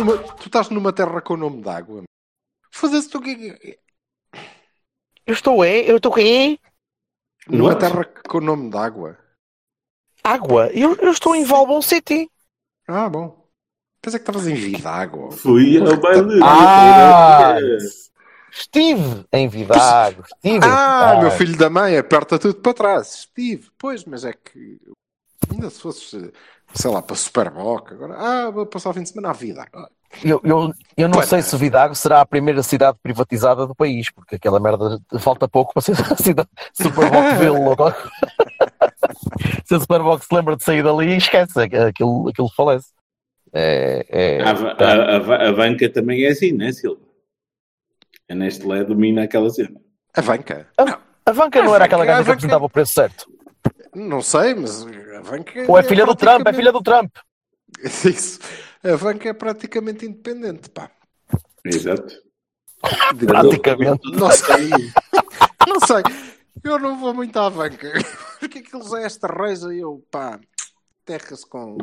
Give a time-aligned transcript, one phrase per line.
[0.00, 2.02] Numa, tu estás numa terra com nome d'água.
[2.70, 3.78] Foda-se, tu que
[5.26, 6.58] Eu estou é, eu estou é.
[7.48, 9.18] Numa terra com nome d'água.
[10.22, 10.68] Água.
[10.72, 12.30] Eu, eu estou em Valbon City.
[12.86, 13.48] Ah, bom.
[14.02, 15.30] Pensei que estavas em vida água.
[15.32, 16.40] Fui ao baile.
[16.42, 17.56] Ah!
[18.50, 20.22] Estive em Vidago.
[20.22, 21.22] Estive Ah, Vidago.
[21.22, 23.14] meu filho da mãe, aperta tudo para trás.
[23.14, 23.70] Estive.
[23.78, 24.80] Pois, mas é que.
[25.50, 26.32] Ainda se fosse,
[26.74, 27.92] sei lá, para Superboc.
[27.92, 29.66] Agora, ah, vou passar o fim de semana à vida.
[30.24, 31.42] Eu, eu, eu não Pois sei é.
[31.42, 35.82] se Vidago será a primeira cidade privatizada do país, porque aquela merda falta pouco para
[35.82, 36.48] ser a cidade
[37.48, 38.10] ou qualquer-
[39.64, 42.88] se a Superbox se lembra de sair dali, esquece, aquilo, aquilo falece.
[43.52, 47.00] É, é- A, a, a, a banca também é assim, não é, Silva?
[48.28, 49.80] A Nestlé domina aquela cena.
[50.14, 50.68] A banca.
[51.26, 53.26] a Vanca não A era aquela a gaja que apresentava o preço certo.
[54.08, 55.64] Não sei, mas a banca.
[55.68, 57.16] Ou é filha do Trump, é praticamente- filha do Trump.
[58.04, 58.40] Isso.
[58.82, 60.90] A banca é praticamente independente, pá.
[61.64, 62.14] Exato.
[63.26, 64.10] Praticamente.
[64.12, 64.70] Não sei.
[65.68, 66.02] não sei.
[66.64, 67.92] Eu não vou muito à banca.
[68.40, 70.40] Porque aqueles é esta reja e eu, pá,
[71.04, 71.76] terras com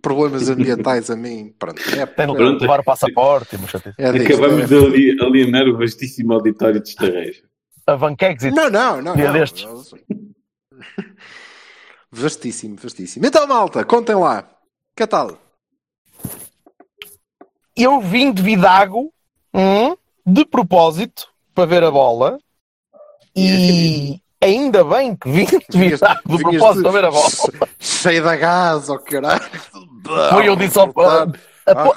[0.00, 1.54] problemas ambientais a mim.
[1.58, 1.80] Pronto.
[1.98, 2.60] É, Tem de Pronto.
[2.62, 3.56] levar o passaporte.
[3.98, 7.42] é disto, Acabamos é- de ali- alienar o vastíssimo auditório de Estarreja.
[7.86, 8.54] A Vanquexit.
[8.54, 9.14] Não, não, não.
[9.16, 9.44] Dia não.
[12.12, 13.26] Vastíssimo, vastíssimo.
[13.26, 14.48] Então, malta, contem lá.
[14.96, 15.38] Que tal?
[17.82, 19.12] eu vim de Vidago
[19.54, 19.96] hum,
[20.26, 22.38] de propósito para ver a bola
[23.34, 27.30] e ainda bem que vim de Vidago de propósito para ver a bola.
[27.78, 29.42] Cheio de gás, ó caralho.
[30.30, 30.92] Foi eu disse ao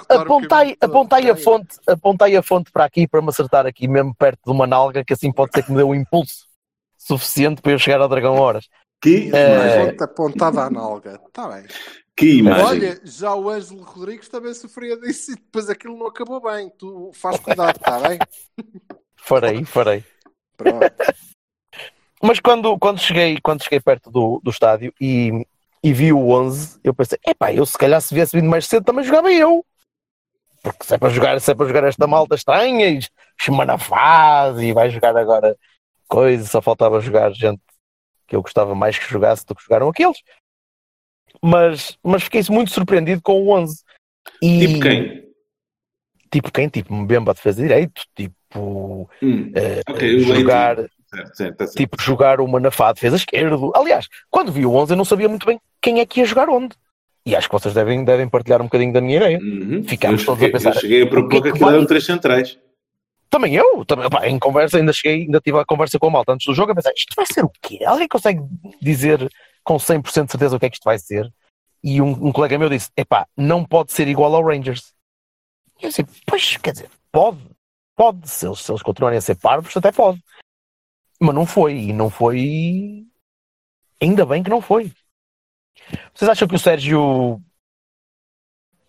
[0.10, 4.40] apontei, apontei a fonte, apontei a fonte para aqui para me acertar aqui mesmo perto
[4.46, 6.46] de uma nalga que assim pode ser que me dê um impulso
[6.98, 8.68] suficiente para eu chegar ao Dragão horas.
[9.04, 9.56] Que É.
[9.56, 9.90] imagem.
[9.90, 11.20] Fonte apontada à nalga.
[11.28, 11.66] Está bem.
[12.16, 12.66] Que imagem.
[12.66, 16.72] Olha, já o Ângelo Rodrigues também sofria disso e depois aquilo não acabou bem.
[16.80, 18.18] Tu faz cuidado, está bem?
[19.18, 20.04] Farei, farei.
[20.58, 20.84] Pronto.
[22.22, 25.46] Mas quando, quando, cheguei, quando cheguei perto do, do estádio e,
[25.82, 28.84] e vi o 11, eu pensei, epá, eu se calhar se viesse vindo mais cedo
[28.84, 29.66] também jogava eu.
[30.62, 33.00] Porque se é para jogar, se é para jogar esta malta estranha, e
[33.40, 35.58] semana fase, e vai jogar agora
[36.08, 37.62] coisa, só faltava jogar gente
[38.34, 40.18] que eu gostava mais que jogasse do que jogaram aqueles.
[41.42, 43.84] Mas, mas fiquei muito surpreendido com o 11.
[44.42, 45.24] E, Tipo quem?
[46.32, 46.68] Tipo quem?
[46.70, 49.52] Tipo Mbemba defesa direito, tipo Hum.
[49.56, 50.78] eh, Ok, o jogar.
[50.78, 51.76] Certo, certo, certo.
[51.76, 53.72] tipo jogar o Manafá defesa esquerdo.
[53.76, 56.50] Aliás, quando vi o 11 eu não sabia muito bem quem é que ia jogar
[56.50, 56.76] onde.
[57.26, 59.40] E acho que vocês devem, devem partilhar um bocadinho da minha ideia.
[59.40, 59.84] Uhum.
[59.84, 62.60] Ficámos todos a pensar, Eu cheguei a que propor é que aquilo eram três centrais.
[63.34, 66.34] Também eu, também, pá, em conversa, ainda cheguei, ainda tive a conversa com a malta
[66.34, 67.80] antes do jogo a pensar, isto vai ser o quê?
[67.84, 68.40] Alguém consegue
[68.80, 69.28] dizer
[69.64, 71.34] com 100% de certeza o que é que isto vai ser?
[71.84, 74.94] E um, um colega meu disse, epá, não pode ser igual ao Rangers.
[75.82, 77.40] E eu disse, pois, quer dizer, pode,
[77.96, 80.24] pode, se eles, se eles continuarem a ser parvos, até pode.
[81.20, 83.04] Mas não foi, e não foi...
[84.00, 84.94] Ainda bem que não foi.
[86.14, 87.42] Vocês acham que o Sérgio...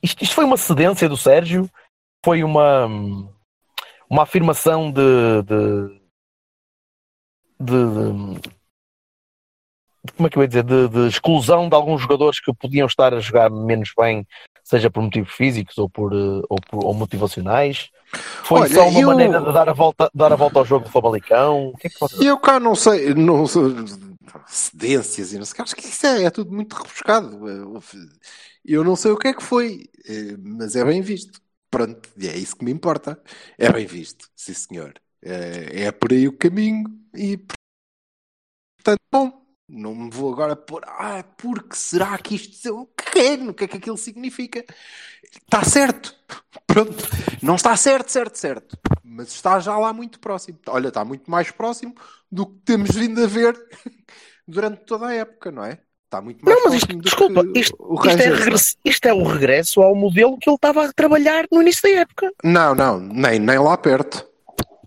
[0.03, 1.67] Isto, isto foi uma cedência do Sérgio?
[2.23, 3.33] Foi uma
[4.09, 6.01] uma afirmação de, de,
[7.61, 8.55] de- de-
[10.17, 13.15] como é que eu ia dizer de, de exclusão de alguns jogadores que podiam estar
[13.15, 14.27] a jogar menos bem,
[14.63, 17.89] seja por motivos físicos ou por, eh, ou, por- ou motivacionais.
[18.45, 20.85] Foi Olha, só uma eu- maneira de dar a volta, dar a volta ao jogo
[20.85, 21.69] do Famalicão.
[21.69, 23.47] O que é que eu cá não sei, não
[24.47, 27.41] cedências e não sei, acho que isso é, é tudo muito rebuscado.
[28.65, 31.41] Eu não sei o que é que foi, eh, mas é bem visto.
[31.75, 33.21] Pronto, é isso que me importa.
[33.59, 34.93] É bem visto, sim senhor.
[35.23, 36.85] É, é por aí o caminho
[37.15, 37.37] e
[38.77, 43.35] portanto, bom, não me vou agora pôr, ah, porque será que isto, o que é,
[43.35, 44.65] o que é que aquilo significa?
[45.25, 46.15] Está certo,
[46.67, 46.97] pronto,
[47.43, 50.59] não está certo, certo, certo, mas está já lá muito próximo.
[50.69, 51.95] Olha, está muito mais próximo
[52.33, 53.55] do que temos vindo a ver
[54.49, 55.84] durante toda a época, não é?
[56.15, 59.13] Está muito mais Não, mas isto, desculpa, que isto, o isto, é regresso, isto é
[59.13, 62.31] o regresso ao modelo que ele estava a trabalhar no início da época.
[62.45, 64.25] Não, não, nem, nem lá perto.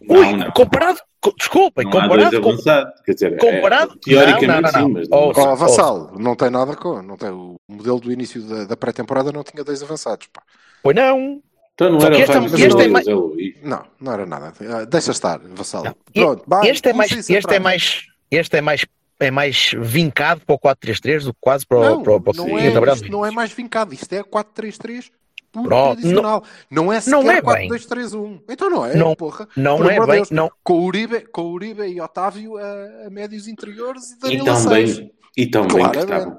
[0.10, 0.52] Ui, Não, não.
[0.52, 2.50] comparado, co- desculpem, Não há dois comparado com.
[2.50, 3.02] avançados.
[3.06, 4.90] Quer dizer, comparado- é, teoricamente Não, não, não, sim, não.
[4.90, 7.02] mas Oh, Ó, Oh, Vassal, não tem nada com.
[7.02, 10.28] Não tem, o modelo do início da, da pré-temporada não tinha dois avançados.
[10.32, 10.42] Pá.
[10.82, 11.42] Pois não.
[11.74, 13.56] Então não Só era que o este é- este é mais- é Luís.
[13.62, 14.54] Não, não era nada.
[14.62, 15.84] Ah, Deixa estar, Vassal.
[15.84, 15.96] Não.
[16.14, 18.86] Pronto, vai, Este é mais, este é mais, este é mais,
[19.20, 22.32] é mais vincado para o 4-3-3 do que quase para o, Não, para o, para
[22.32, 23.94] o não, que é, não é mais vincado.
[23.94, 25.10] Isto é 4-3-3
[25.52, 26.44] puro tradicional.
[26.70, 27.70] Não, é não sequer é bem.
[27.70, 28.42] 4-2-3-1.
[28.50, 29.48] Então não é, Não- porra.
[29.56, 30.32] Não Por é bem, Deus.
[30.32, 30.52] não.
[30.64, 34.42] Com o Uribe, com o Uribe e Otávio a, a médios interiores e E Danilo
[34.44, 34.98] a tão 6.
[35.00, 36.38] bem, e tão bem que estavam.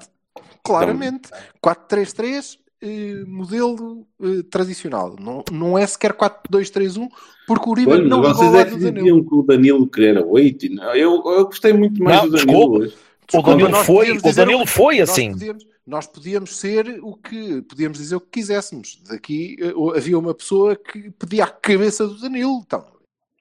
[0.63, 1.29] Claramente.
[1.29, 1.29] Claramente.
[1.65, 5.15] 4-3-3, eh, modelo eh, tradicional.
[5.19, 7.07] Não, não é sequer 4-2-3-1,
[7.47, 8.93] porque o Uribe Olha, não vocês é que do Danilo.
[9.03, 10.65] diziam que o Danilo queria 8.
[10.95, 13.09] Eu, eu gostei muito mais Não, do Danilo desculpa.
[13.33, 15.31] O Danilo nós foi, o Danilo que- foi nós assim.
[15.33, 19.01] podíamos, nós podíamos ser o que podíamos dizer o que quiséssemos.
[19.09, 22.61] Daqui eh, havia uma pessoa que pedia a cabeça do Danilo.
[22.65, 22.85] Então,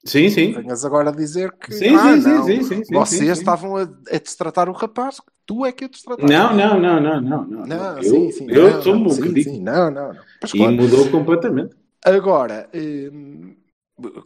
[0.04, 0.52] Sim, sim.
[0.52, 3.76] venhas agora a dizer que Sim, ah, sim, não, sim, sim, sim, vocês sim, estavam
[3.76, 6.32] a, a destratar o rapaz, tu é que a destrataste.
[6.32, 7.46] Não, não, não, não, não.
[7.46, 7.66] não.
[7.66, 10.24] Não, eu sim, sim, eu não, sou um sim, sim, não, não, não.
[10.40, 11.76] Mas E claro, mudou completamente.
[12.04, 13.56] Agora, hum,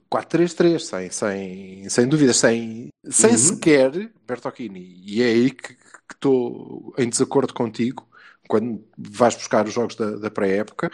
[0.09, 3.39] 4-3-3, sem, sem, sem dúvida, sem, sem Uhum.
[3.39, 5.81] sequer, Bertocchini, e é aí que
[6.13, 8.07] que estou em desacordo contigo,
[8.47, 10.91] quando vais buscar os jogos da, da pré-época,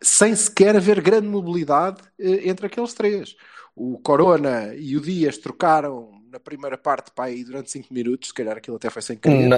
[0.00, 3.36] sem sequer haver grande mobilidade eh, entre aqueles três.
[3.76, 8.34] O Corona e o Dias trocaram na primeira parte para aí durante 5 minutos, se
[8.34, 9.48] calhar aquilo até foi sem querer.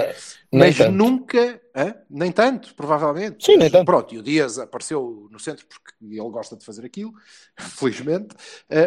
[0.51, 0.91] Nem Mas tanto.
[0.91, 1.95] nunca, hã?
[2.07, 3.43] nem tanto, provavelmente.
[3.43, 3.85] Sim, nem tanto.
[3.85, 7.13] Pronto, e o Dias apareceu no centro porque ele gosta de fazer aquilo,
[7.57, 8.35] felizmente,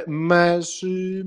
[0.06, 1.22] mas, eh,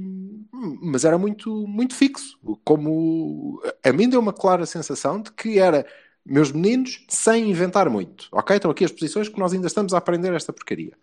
[0.81, 2.39] mas era muito, muito fixo.
[2.63, 5.85] Como a mim deu uma clara sensação de que era
[6.25, 8.29] meus meninos sem inventar muito.
[8.31, 8.55] Ok?
[8.55, 10.93] Estão aqui as posições que nós ainda estamos a aprender esta porcaria.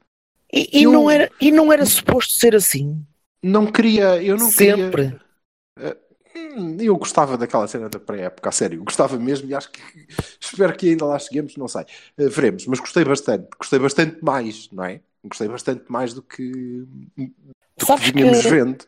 [0.52, 3.04] E, e Eu- não era, e não era suposto ser assim.
[3.42, 5.18] Não queria, eu não Sempre.
[5.78, 5.96] queria.
[6.34, 9.80] Hum, Eu gostava daquela cena da pré-época, a sério, gostava mesmo e acho que
[10.40, 11.82] espero que ainda lá cheguemos, não sei,
[12.16, 15.00] Eh, veremos, mas gostei bastante, gostei bastante mais, não é?
[15.24, 16.50] Gostei bastante mais do que,
[17.16, 18.84] do Sabes que vínhamos que- vendo.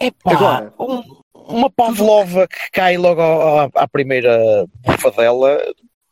[0.00, 5.58] Epá, Agora- um- uma pavlova que cai logo à, à primeira bufadela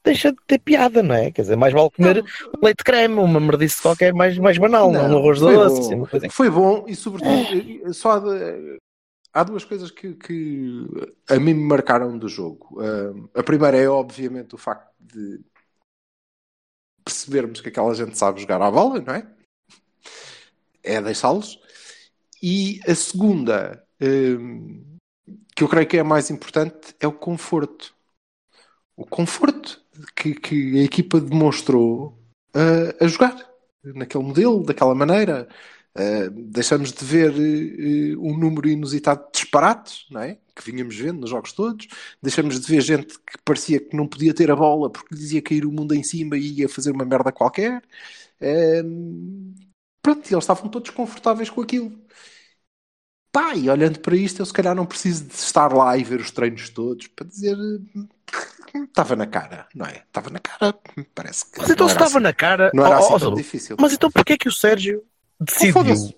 [0.04, 1.30] deixa de ter piada, não é?
[1.30, 2.24] Quer dizer, mais vale comer
[2.62, 5.86] leite de creme, uma merdice qualquer mais, mais banal, não, um arroz foi doce, bom.
[5.86, 6.30] assim, uma coisa.
[6.30, 7.32] Foi bom e sobretudo
[7.86, 8.78] eh, só de-
[9.32, 10.86] há duas coisas que, que
[11.28, 12.80] a mim me marcaram do jogo.
[12.80, 15.40] Ah, a primeira é obviamente o facto de
[17.04, 19.26] percebermos que aquela gente sabe jogar à bola, não é?
[20.82, 21.60] É deixá-los.
[22.42, 24.82] E a segunda, hum,
[25.54, 27.94] que eu creio que é a mais importante, é o conforto.
[28.96, 29.82] O conforto
[30.16, 32.18] que, que a equipa demonstrou
[32.54, 33.36] ah, a jogar
[33.84, 35.48] naquele modelo, daquela maneira.
[35.98, 40.38] Uh, deixamos de ver uh, um número inusitado de disparates, não é?
[40.54, 41.88] Que vínhamos vendo nos jogos todos.
[42.22, 45.66] Deixamos de ver gente que parecia que não podia ter a bola porque dizia cair
[45.66, 47.82] o mundo em cima e ia fazer uma merda qualquer.
[48.40, 49.54] Um,
[50.02, 51.92] pronto, eles estavam todos confortáveis com aquilo.
[53.32, 56.20] Pá, e olhando para isto, eu se calhar não preciso de estar lá e ver
[56.20, 57.56] os treinos todos para dizer.
[58.74, 60.02] Estava na cara, não é?
[60.06, 60.74] Estava na cara,
[61.14, 61.60] parece que.
[61.60, 62.70] Mas então se estava assim- na cara.
[62.74, 63.76] Não era assim oh, tão oh, difícil.
[63.78, 65.02] mas então porquê é que o Sérgio
[65.40, 66.14] decidiu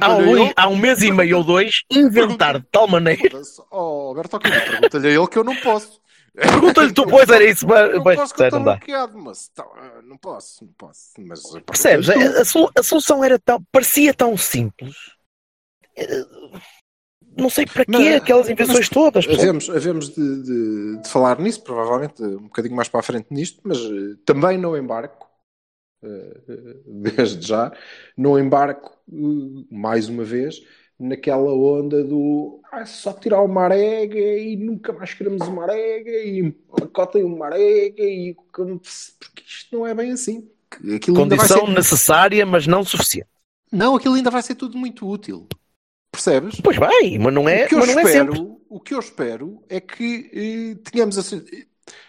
[0.00, 3.40] há um, há um mês e meio ou dois inventar de tal maneira?
[3.70, 6.00] Oh, Alberto, ok, pergunta-lhe a ele que eu não posso.
[6.34, 9.64] Pergunta-lhe tu, pois era isso, mas, Eu mas posso que não bloqueado, mas tá,
[10.04, 11.12] não posso, não posso.
[11.18, 12.10] Mas, Percebes?
[12.10, 13.62] A, a a solução era tão.
[13.72, 14.94] parecia tão simples.
[17.36, 19.26] Não sei para quê Mas- aquelas invenções todas.
[19.28, 23.60] Havemos, havemos de, de- de falar nisso, provavelmente um bocadinho mais para a frente nisto,
[23.64, 25.28] mas eh, também não embarco,
[26.02, 26.76] eh, eh,
[27.16, 27.72] desde já,
[28.16, 28.96] não embarco
[29.70, 30.62] mais uma vez
[30.98, 36.50] naquela onda do ah, só tirar uma arega e nunca mais queremos uma arega e
[36.52, 38.34] pacotem uma arega e
[39.20, 40.48] porque isto não é bem assim.
[40.94, 43.28] Aquilo ainda vai Condição ser, necessária, mas não suficiente.
[43.70, 45.46] não, aquilo ainda vai ser tudo muito útil.
[46.16, 46.58] Percebes?
[46.62, 48.34] Pois bem, mas não é, o que eu mas não é sempre.
[48.34, 51.44] espero, o que eu espero é que eh, tenhamos assim.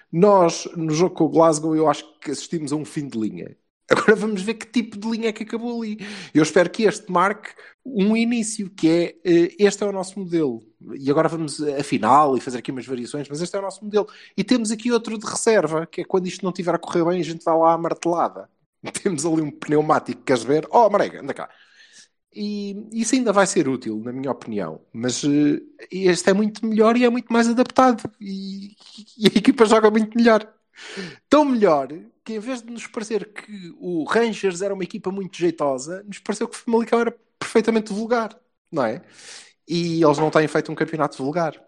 [0.10, 3.58] Nós, no jogo com o Glasgow, eu acho que assistimos a um fim de linha.
[3.92, 5.98] Agora vamos ver que tipo de linha é que acabou ali.
[6.34, 7.50] Eu espero que este marque
[7.86, 10.64] um início, que é eh, este é o nosso modelo.
[10.98, 14.08] E agora vamos afinal e fazer aqui umas variações, mas este é o nosso modelo.
[14.38, 17.20] E temos aqui outro de reserva, que é quando isto não estiver a correr bem,
[17.20, 18.50] a gente vai lá à martelada.
[19.04, 20.66] Temos ali um pneumático, queres ver?
[20.72, 21.50] Oh, Marega, anda cá.
[22.40, 24.82] E isso ainda vai ser útil, na minha opinião.
[24.94, 28.04] Mas eh, este é muito melhor e é muito mais adaptado.
[28.22, 28.76] E,
[29.18, 30.48] e a equipa joga muito melhor.
[31.30, 31.88] Tão melhor
[32.24, 36.20] que em vez de nos parecer que o Rangers era uma equipa muito jeitosa, nos
[36.20, 38.38] pareceu que o Famalicão era perfeitamente vulgar.
[38.72, 39.02] Não é?
[39.68, 41.62] e eles não têm feito um campeonato vulgar.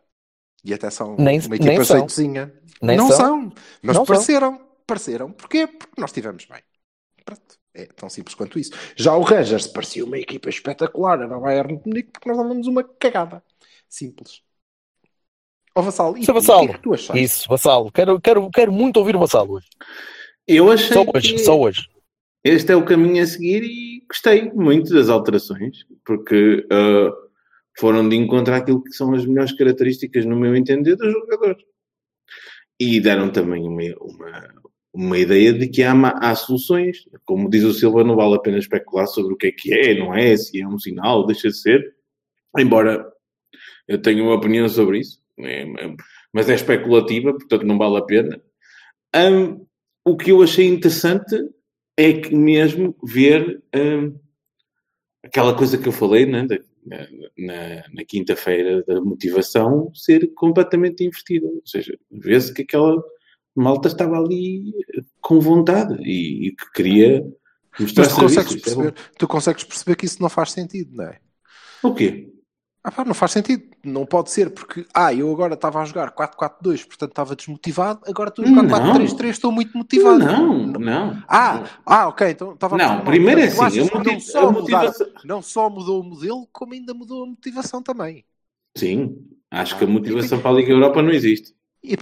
[0.64, 1.98] E até são Nem- uma equipa são.
[1.98, 2.54] jeitozinha.
[2.82, 3.18] Nem não são.
[3.18, 4.06] são, mas Não são.
[4.06, 4.68] pareceram.
[4.88, 5.32] Pareceram.
[5.32, 5.68] Porquê?
[5.68, 6.62] Porque nós estivemos bem.
[7.26, 7.59] Pronto.
[7.84, 8.72] É tão simples quanto isso.
[8.96, 11.22] Já o Rangers parecia uma equipa espetacular.
[11.22, 13.44] Era o Bayern de Munique porque nós dávamos uma cagada.
[13.88, 14.42] Simples.
[15.76, 16.64] Ó Vassal, e Seu tu, Vassalo.
[16.64, 17.24] o que é que tu achaste?
[17.24, 17.92] Isso, Vassalo.
[17.92, 19.68] Quero, quero, quero muito ouvir o Vassalo hoje.
[20.48, 21.88] Eu achei Só hoje, que só hoje.
[22.44, 27.12] este é o caminho a seguir e gostei muito das alterações, porque ah,
[27.78, 31.64] foram de encontro àquilo que são as melhores características, no meu entender, dos jogadores.
[32.80, 34.54] E deram também uma, uma,
[34.94, 37.06] uma ideia de que há, há soluções.
[37.26, 39.98] Como diz o Silva, não vale a pena especular sobre o que é que é,
[40.00, 41.96] não é, se é um sinal, deixa de ser.
[42.58, 43.12] Embora
[43.88, 45.96] eu tenha uma opinião sobre isso, é- é-
[46.34, 48.42] mas é especulativa, portanto não vale a pena.
[49.14, 49.62] Ahm,
[50.06, 51.36] o que eu achei interessante
[51.98, 54.14] é que mesmo ver ahm,
[55.24, 56.48] aquela coisa que eu falei né,
[57.38, 61.48] na- na quinta-feira da motivação ser completamente invertida.
[61.48, 63.02] Ou seja, vê-se que aquela
[63.60, 64.74] malta estava ali
[65.22, 67.24] com vontade e, e que queria
[67.80, 68.70] mostrar Mas tu consegues, serviço.
[68.70, 71.20] Isso é perceber, tu consegues perceber que isso não faz sentido, não é?
[71.84, 72.34] O quê?
[72.84, 73.64] Ah, pá, não faz sentido.
[73.84, 78.30] Não pode ser porque, ah, eu agora estava a jogar 4-4-2, portanto estava desmotivado, agora
[78.30, 78.70] estou a jogar Não.
[78.70, 80.20] 4-3-3, estou muito motivado.
[80.20, 81.24] Não, não.
[81.28, 85.42] Ah, ah, ok, então estava Não, primeiro é assim, motiv- não, só mudar- motivação- não
[85.42, 88.26] só mudou o modelo, como ainda mudou a motivação também.
[88.78, 89.18] Sim,
[89.52, 91.54] acho que a motivação para a Liga Europa não existe.
[91.84, 91.96] E,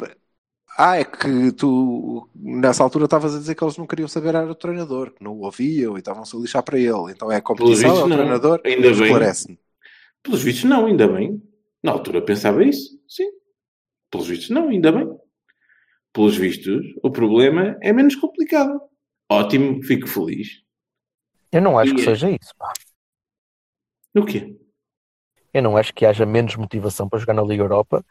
[0.78, 4.46] ah, é que tu nessa altura estavas a dizer que eles não queriam saber era
[4.50, 7.12] o treinador, que não o ouviam e estavam-se a lixar para ele.
[7.12, 8.18] Então é a competição, é o não.
[8.18, 9.04] treinador, Ainda bem.
[9.04, 9.60] esclarece-me.
[10.24, 11.42] Pelos vistos, não, ainda bem.
[11.84, 13.28] Na altura pensava isso, sim.
[14.12, 15.08] Pelos vistos, não, ainda bem.
[16.14, 18.80] Pelos vistos, o problema é menos complicado.
[19.30, 20.64] Ótimo, fico feliz.
[21.52, 22.54] Eu não acho E que é- seja isso.
[22.58, 22.72] pá.
[24.16, 24.56] O quê?
[25.54, 28.06] Eu não acho que haja menos motivação para jogar na Liga Europa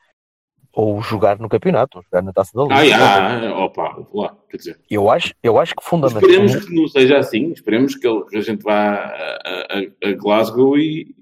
[0.76, 2.97] ou jogar no campeonato, ou jogar na taça da Liga.
[2.99, 4.80] Ah, ah, opa, lá, quer dizer.
[4.90, 6.66] Eu acho, eu acho que Esperemos fundamentalmente.
[6.66, 7.50] que não seja assim.
[7.50, 9.09] Esperemos que, ele- que a gente vá a,
[9.71, 11.16] a- a Glasgow e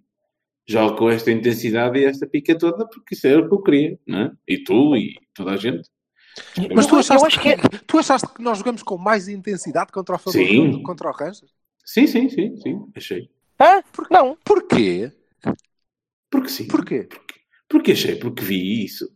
[0.67, 3.99] jogue com esta intensidade e esta pica toda, porque isso era o que eu queria,
[4.05, 4.33] não é?
[4.49, 5.89] E tu e toda a gente.
[6.75, 9.29] Mas tu eu achaste, acho que é- que, tu achaste que nós jogamos com mais
[9.29, 11.45] intensidade contra o que contra o Rangers?
[11.85, 13.31] Sim, sim, sim, sim, achei.
[13.61, 13.85] Hã?
[14.11, 14.37] Não.
[14.45, 15.13] Porquê?
[16.29, 16.67] Porque sim.
[16.67, 17.09] Porquê?
[17.69, 19.09] Porque achei, porque vi isso.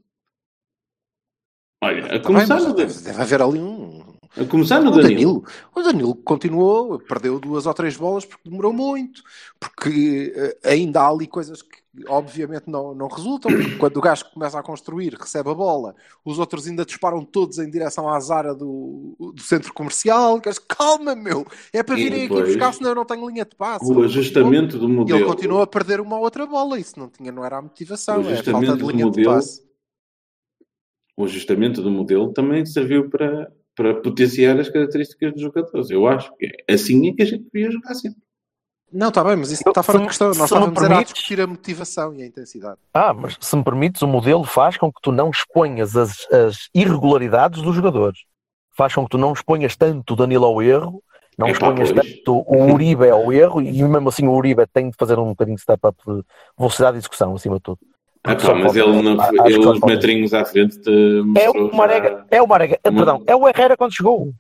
[1.83, 4.03] Olha, a começar, no, deve, deve haver ali um.
[4.37, 5.43] a começar no o Danilo.
[5.43, 5.45] Danilo.
[5.75, 9.23] O Danilo continuou, perdeu duas ou três bolas porque demorou muito,
[9.61, 13.51] porque eh, ainda há ali coisas que obviamente não, não resultam.
[13.53, 15.95] porque Quando o gajo começa a construir, recebe a bola,
[16.25, 20.41] os outros ainda disparam todos em direção à Zara do, do centro comercial.
[20.45, 21.47] És, Calma, meu!
[21.73, 23.85] É para virem aqui buscar, senão eu não tenho linha de passe.
[23.91, 25.27] O ajustamento do E ele modelo.
[25.27, 26.79] continua a perder uma outra bola.
[26.79, 29.68] Isso não, tinha, não era a motivação, é a falta de linha de modelo passe.
[31.19, 35.91] O ajustamento do modelo também serviu para, para potenciar as características dos jogadores.
[35.91, 38.23] Eu acho que é assim é que a gente devia jogar sempre.
[38.93, 40.29] Não, está bem, mas isso está fora de questão.
[40.29, 42.79] Nós me estávamos era a permites- discutir a motivação e a intensidade.
[42.95, 46.69] Ah, mas se me permites, o modelo faz com que tu não exponhas as, as
[46.73, 48.21] irregularidades dos jogadores.
[48.77, 51.03] Faz com que tu não exponhas tanto o Danilo ao erro,
[51.37, 54.97] não Epá, exponhas tanto o Uribe ao erro, e mesmo assim o Uribe tem de
[54.97, 56.23] fazer um bocadinho de step-up de
[56.57, 57.81] velocidade de execução, acima de tudo.
[58.33, 59.13] Ah, pá, mas ele, não,
[59.47, 63.23] ele falta- metrinhos à frente te É o Marega, já é o Marega, uma- perdão,
[63.27, 64.33] é o Herrera quando chegou.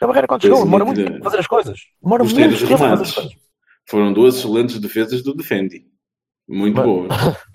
[0.00, 1.78] É o Herrera quando chegou, demora muito tempo a fazer as coisas.
[2.02, 3.36] Demora muito tempo a fazer as coisas.
[3.86, 5.84] Foram duas excelentes defesas do Defendi.
[6.48, 7.08] Muito Mas- boas.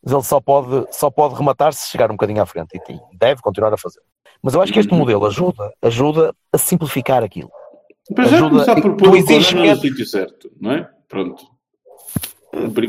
[0.00, 3.00] Mas ele só pode, só pode rematar se chegar um bocadinho à frente e tem-
[3.18, 4.00] deve continuar a fazer.
[4.42, 4.98] Mas eu acho que este Uhum.
[5.00, 7.50] modelo ajuda, ajuda a simplificar aquilo.
[8.14, 10.88] Para já Ajuda- começar por tu pôr o no sítio certo, não é?
[11.08, 11.42] Pronto.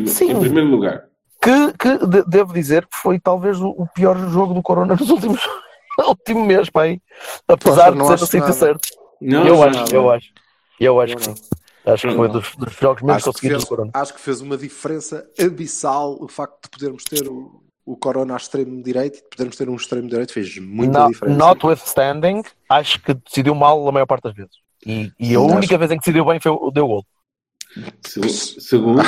[0.06, 0.32] Sim.
[0.32, 1.06] em primeiro lugar.
[1.42, 5.10] Que, que de- devo dizer que foi talvez o, o pior jogo do Corona nos
[5.10, 5.40] últimos
[6.08, 7.02] último mês, pai.
[7.48, 8.54] Apesar Poxa, de não ser acho no sítio nada.
[8.54, 8.90] certo.
[9.22, 10.28] Não, eu acho, eu acho.
[10.80, 11.36] Eu acho Eu que não.
[11.36, 11.44] sim.
[11.86, 13.92] Acho que foi dos, dos jogos menos Acho que, conseguidos do Corona.
[13.94, 18.38] acho que fez uma diferença abissal o facto de podermos ter o, o Corona a
[18.38, 21.38] extremo direito e de podermos ter um extremo direito fez muita Not, diferença.
[21.38, 24.52] notwithstanding, acho que decidiu mal a maior parte das vezes.
[24.86, 27.06] E, e a única acho- vez em que decidiu bem foi o deu gol.
[28.06, 29.02] Se- Segundo,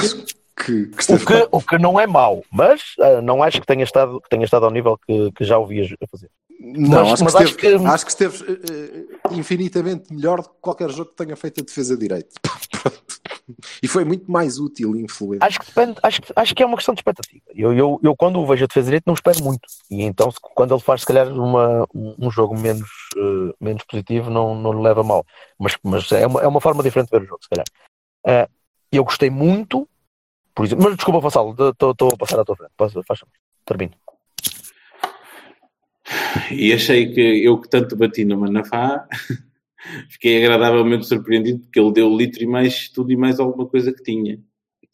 [0.65, 1.47] Que, que O esteve que, bem.
[1.51, 4.65] o que não é mau, mas ah, não acho que tenha estado, que tenha estado
[4.65, 6.29] ao nível que, que já o vi a fazer.
[6.59, 10.49] Não, mas- acho, mas que acho esteve, que- acho que esteve eh, infinitamente melhor do
[10.49, 12.29] que qualquer jogo que tenha feito a defesa direito.
[12.71, 13.01] Pronto.
[13.83, 15.43] E foi muito mais útil e influente.
[15.43, 17.43] Acho que depende, acho, que- acho que é uma questão de expectativa.
[17.55, 19.61] Eu, eu, eu quando o vejo a defesa direito não espero muito.
[19.89, 22.87] E então quando ele faz se calhar uma, um jogo menos,
[23.17, 25.25] eh, menos positivo não, não lhe leva mal.
[25.59, 27.65] Mas, mas é, uma, é uma forma diferente de ver o jogo, se calhar.
[28.25, 28.47] Ah,
[28.91, 29.87] eu gostei muito
[30.53, 30.83] Por exemplo.
[30.85, 32.71] Mas desculpa, Vassalo, estou a passar à tua frente.
[32.77, 33.33] Posso- Faz favor.
[33.65, 33.93] Termino.
[36.51, 39.07] E achei que eu que tanto bati no Manafá,
[40.09, 44.03] fiquei agradavelmente surpreendido porque ele deu litro e mais tudo e mais alguma coisa que
[44.03, 44.39] tinha.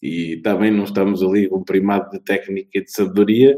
[0.02, 3.58] E também não estamos ali com um primado de técnica e de sabedoria,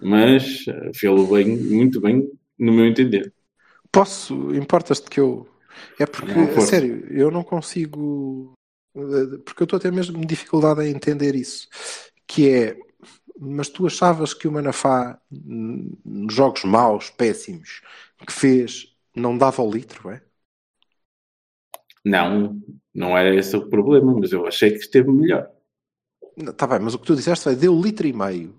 [0.00, 3.32] mas eh, fê-lo bem, muito bem, no meu entender.
[3.92, 5.46] Posso, importas-te que eu.
[6.00, 8.52] É porque, Não, sério, eu não consigo.
[9.44, 11.68] Porque eu estou a ter mesmo dificuldade em entender isso.
[12.26, 12.76] Que é.
[13.38, 17.82] Mas tu achavas que o Manafá, nos jogos maus, péssimos,
[18.26, 20.22] que fez, não dava o litro, é?
[22.02, 22.58] Não,
[22.94, 25.50] não era esse o problema, mas eu achei que esteve melhor.
[26.38, 28.54] Está bem, mas o que tu disseste foi deu litro e meio.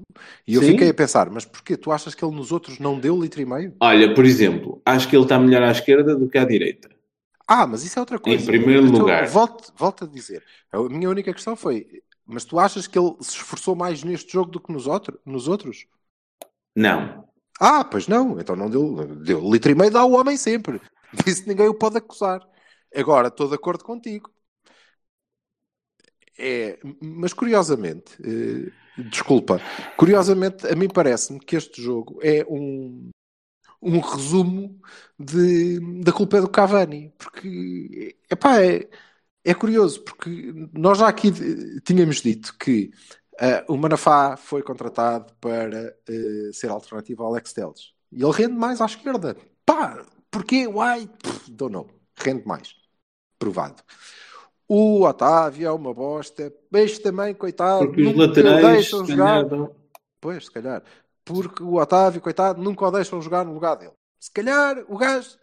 [0.46, 0.72] E eu Sim.
[0.72, 1.78] fiquei a pensar, mas porquê?
[1.78, 3.74] Tu achas que ele nos outros não deu litro e meio?
[3.80, 6.90] Olha, por exemplo, acho que ele está melhor à esquerda do que à direita.
[7.48, 8.46] Ah, mas isso é outra coisa.
[8.46, 9.26] primeiro Então, lugar.
[9.28, 10.44] Volto, volto a dizer.
[10.72, 14.52] A minha única questão foi: mas tu achas que ele se esforçou mais neste jogo
[14.52, 15.88] do que nos, outro, nos outros?
[16.76, 17.26] Não.
[17.60, 18.38] Ah, pois não.
[18.40, 19.16] Então não deu.
[19.16, 20.82] Deu litro e meio, dá o homem sempre.
[21.26, 22.42] Disso ninguém o pode acusar.
[22.94, 24.30] Agora, estou de acordo contigo.
[26.40, 28.72] É, mas curiosamente, eh,
[29.10, 29.60] desculpa,
[29.98, 33.10] curiosamente, a mim parece-me que este jogo é um,
[33.82, 34.80] um resumo
[35.20, 38.88] de, da culpa é do Cavani, porque epá, é,
[39.44, 42.92] é curioso, porque nós já aqui eh, tínhamos dito que
[43.40, 48.54] eh, o Manafá foi contratado para eh, ser alternativo ao Alex Telles e ele rende
[48.54, 49.38] mais à esquerda.
[49.66, 50.68] Pá, porquê?
[50.68, 51.08] Why?
[51.08, 51.88] Pff, don't know.
[52.18, 52.76] Rende mais.
[53.38, 53.84] Provado.
[54.68, 56.54] O Otávio é uma bosta.
[56.74, 59.46] Este também, coitado, Porque os laterais deixam jogar.
[60.20, 60.84] Pois, se calhar.
[61.28, 63.94] Porque o Otávio, coitado, nunca o deixam jogar no lugar dele.
[64.20, 65.38] Se calhar o gajo.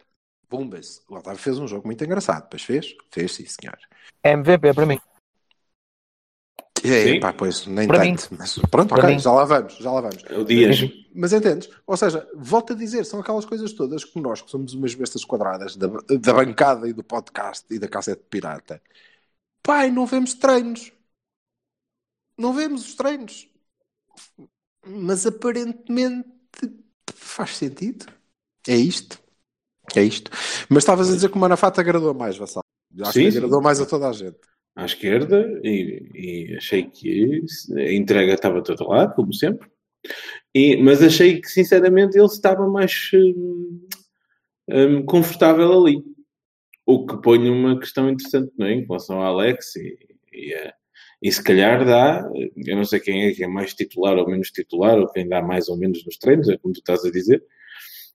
[0.49, 1.01] Bumbas.
[1.09, 2.47] O Otávio fez um jogo muito engraçado.
[2.49, 2.95] Pois fez?
[3.11, 3.77] Fez, sim, senhor.
[4.23, 4.99] MVP para mim.
[6.83, 7.19] É, Sim.
[7.19, 8.29] pá, pois, nem Para tanto.
[8.37, 9.19] Mas pronto, Para ok, mim.
[9.19, 10.23] já lá vamos, já lá vamos.
[10.29, 10.81] É o Dias.
[11.15, 11.69] Mas entendes?
[11.87, 15.25] Ou seja, volto a dizer, são aquelas coisas todas que nós, que somos umas bestas
[15.25, 18.79] quadradas da, da bancada e do podcast e da cassete pirata,
[19.63, 20.91] pai, não vemos treinos.
[22.37, 23.47] Não vemos os treinos.
[24.85, 26.29] Mas aparentemente
[27.13, 28.05] faz sentido.
[28.67, 29.19] É isto.
[29.95, 30.31] É isto.
[30.69, 32.63] Mas estavas a dizer que o Manafata agradou mais, Vassal.
[33.01, 33.37] Acho Sim, que sim.
[33.37, 34.37] agradou mais a toda a gente.
[34.75, 37.41] à esquerda e, e achei que
[37.75, 39.67] a entrega estava toda lá, como sempre.
[40.53, 43.87] E, mas achei que, sinceramente, ele estava mais hum,
[44.69, 46.03] hum, confortável ali.
[46.85, 48.73] O que põe uma questão interessante não é?
[48.73, 49.97] em relação ao Alex e,
[50.31, 50.73] e, eh,
[51.25, 54.51] e se calhar dá, eu não sei quem é que é mais titular ou menos
[54.51, 57.43] titular, ou quem dá mais ou menos nos treinos, é como tu estás a dizer,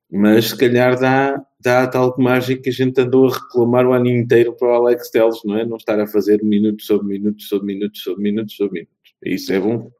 [0.09, 3.93] mas se calhar dá, dá a tal margem que a gente andou a reclamar o
[3.93, 5.67] ano inteiro para o Alex Teles, não é?
[5.67, 9.13] Não estar a fazer minutos sobre minutos sobre minutos sobre minutos sobre minutos.
[9.25, 9.91] E Isso é bom.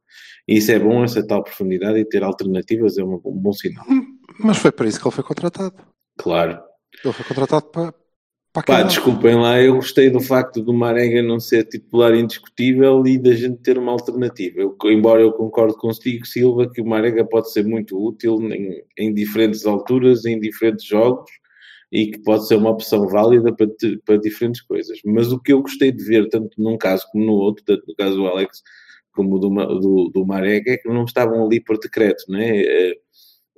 [0.47, 3.87] Isso é bom, essa tal profundidade e ter alternativas é um bom, um bom sinal.
[4.39, 5.75] Mas foi para isso que ele foi contratado.
[6.17, 6.61] Claro.
[7.05, 7.93] Ele foi contratado para,
[8.53, 13.17] Pá, aquele- desculpem lá, eu gostei do facto do Marega não ser titular indiscutível e
[13.17, 14.61] da gente ter uma alternativa.
[14.61, 19.15] Eu, embora eu concorde contigo, Silva, que o Marega pode ser muito útil em, em
[19.15, 21.31] diferentes alturas, em diferentes jogos
[21.93, 24.99] e que pode ser uma opção válida para, te- para diferentes coisas.
[25.05, 27.95] Mas o que eu gostei de ver, tanto num caso como no outro, tanto no
[27.95, 28.63] caso do Alex
[29.13, 29.49] como do,
[29.81, 32.95] do, do Marega, é que não estavam ali por decreto, não é?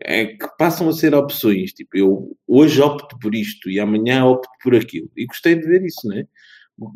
[0.04, 1.72] É, que passam a ser opções.
[1.72, 5.10] Tipo, eu hoje opto por isto e amanhã opto por aquilo.
[5.16, 6.26] E gostei de ver isso, não é?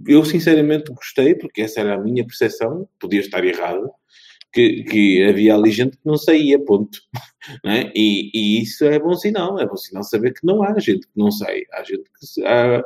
[0.07, 3.91] Eu sinceramente gostei, porque essa era a minha percepção, podia estar errado,
[4.53, 6.99] que, que havia ali gente que não saía, ponto.
[7.65, 7.93] É?
[7.95, 11.13] e, e isso é bom sinal, é bom sinal saber que não há gente que
[11.15, 11.63] não sai.
[11.73, 12.83] Há gente que há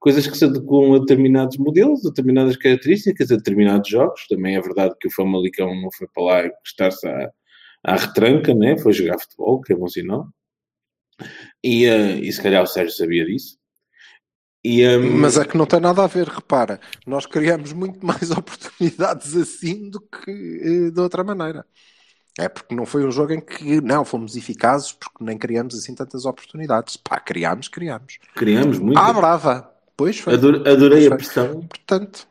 [0.00, 4.26] coisas que se adequam a determinados modelos, a determinadas características, a determinados jogos.
[4.26, 7.30] Também é verdade que o Famalicão não foi para lá estar-se à,
[7.84, 8.78] à retranca, né?
[8.78, 10.28] foi jogar futebol, que é bom sinal.
[11.62, 13.58] E, eh, e se calhar o Sérgio sabia disso.
[14.62, 16.80] E, ehm, Mas é que não tem nada a ver, repara.
[17.06, 21.66] Nós criamos muito mais oportunidades assim do que eh, de outra maneira.
[22.38, 25.94] É porque não foi um jogo em que não fomos eficazes porque nem criamos assim
[25.94, 26.96] tantas oportunidades.
[26.96, 28.18] Pá, criamos, criamos.
[28.34, 29.08] criamos muito.
[29.08, 29.72] Ah, brava!
[29.96, 30.36] Pois foi.
[30.36, 31.18] Ador- adorei a Pois foi.
[31.18, 32.28] pressão, Portanto,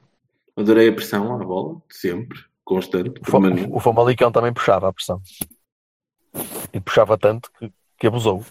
[0.56, 2.38] adorei a pressão à bola, sempre,
[2.70, 3.76] constante, O.
[3.76, 5.20] O Famalicão também puxava a pressão.
[6.72, 8.46] E puxava tanto que, que abusou.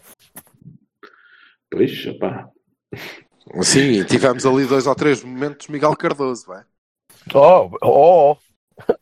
[1.70, 2.48] Pois, opá,
[3.62, 6.64] sim, tivemos ali dois ou três momentos Miguel Cardoso, é?
[7.32, 8.36] Oh, oh, oh.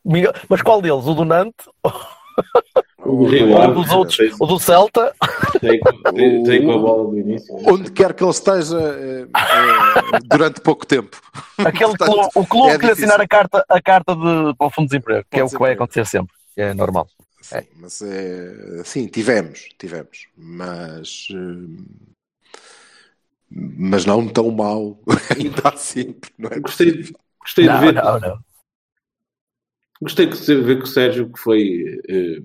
[0.05, 1.07] Miguel- Mas qual deles?
[1.07, 1.67] O do Nantes?
[3.09, 5.15] O Ave, dos outros, fez- o do Celta,
[5.61, 7.55] tem com- tem- tem com a bola do início.
[7.67, 11.21] Onde quer que ele esteja eh, eh, durante pouco tempo.
[11.59, 14.67] aquele Portanto, clube, o clube é que lhe assinar a carta, a carta de, para
[14.67, 16.35] o fundo de desemprego, que é o que vai acontecer sempre.
[16.57, 17.09] É normal.
[17.41, 18.83] Sim, mas é.
[18.85, 20.27] Sim, tivemos, tivemos.
[20.37, 21.29] Mas.
[21.31, 22.17] eh,
[23.51, 24.99] Mas não tão mal
[25.39, 26.17] ainda assim.
[26.37, 27.21] Não é Gostei, possível.
[27.41, 27.95] gostei Não, de ver.
[27.95, 28.39] não, não.
[30.03, 32.43] Gostei de ver que o Sérgio que foi, eh,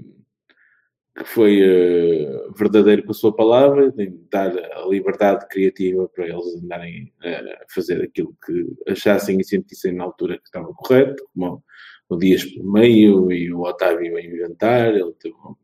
[1.17, 6.55] que foi eh, verdadeiro com a sua palavra, de dar a liberdade criativa para eles
[6.63, 11.61] andarem a fazer aquilo que achassem e sentissem na altura que estava correto, como
[12.09, 15.57] o Dias pelo meio e o Otávio a inventar, ele teve uma-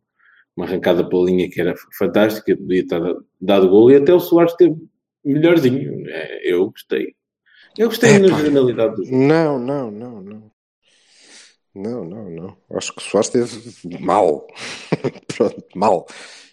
[0.65, 3.01] arrancada pela linha que era fantástica, podia estar
[3.39, 4.75] dado gol e até o Soares esteve
[5.23, 6.03] melhorzinho.
[6.09, 7.13] Eh, eu gostei.
[7.77, 8.39] Eu gostei na Epá.
[8.39, 9.15] generalidade do jogo.
[9.17, 10.46] Não, não, não, não.
[11.77, 12.57] Não, não, não.
[12.71, 14.47] Acho que o Soares esteve mal.
[15.27, 16.07] Pronto, mal.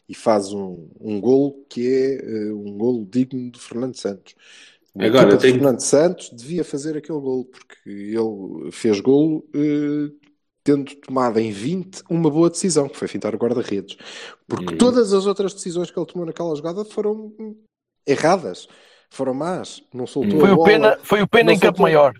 [0.09, 2.15] E faz um, um golo que é
[2.49, 4.35] eh, um golo digno de Fernando Santos.
[4.99, 10.13] A Agora, tem- Fernando Santos devia fazer aquele golo, porque ele fez golo eh,
[10.63, 13.97] tendo tomado em 20 uma boa decisão, que foi fintar o guarda-redes.
[14.47, 14.79] Porque Uhum.
[14.79, 17.57] todas as outras decisões que ele tomou naquela jogada foram hum,
[18.07, 18.69] erradas.
[19.11, 19.83] Foram más.
[19.93, 20.69] Não soltou Foi a o bola.
[20.69, 22.13] Pena, foi o Pena em campo maior.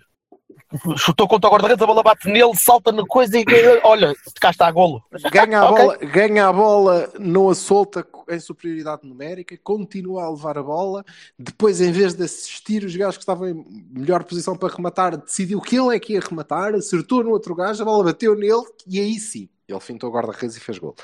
[0.97, 3.45] Chutou contra o guarda-redes, a bola bate nele, salta na coisa e
[3.83, 5.03] olha, cá está a golo.
[5.31, 5.83] Ganha a, Ok.
[5.85, 11.05] bola, ganha a bola, não a solta em superioridade numérica, continua a levar a bola.
[11.37, 15.61] Depois, em vez de assistir os gajos que estavam em melhor posição para rematar, decidiu
[15.61, 18.99] que ele é que ia rematar, acertou no outro gajo, a bola bateu nele e
[18.99, 19.47] aí sim.
[19.67, 20.95] Ele fintou o guarda-redes e fez gol.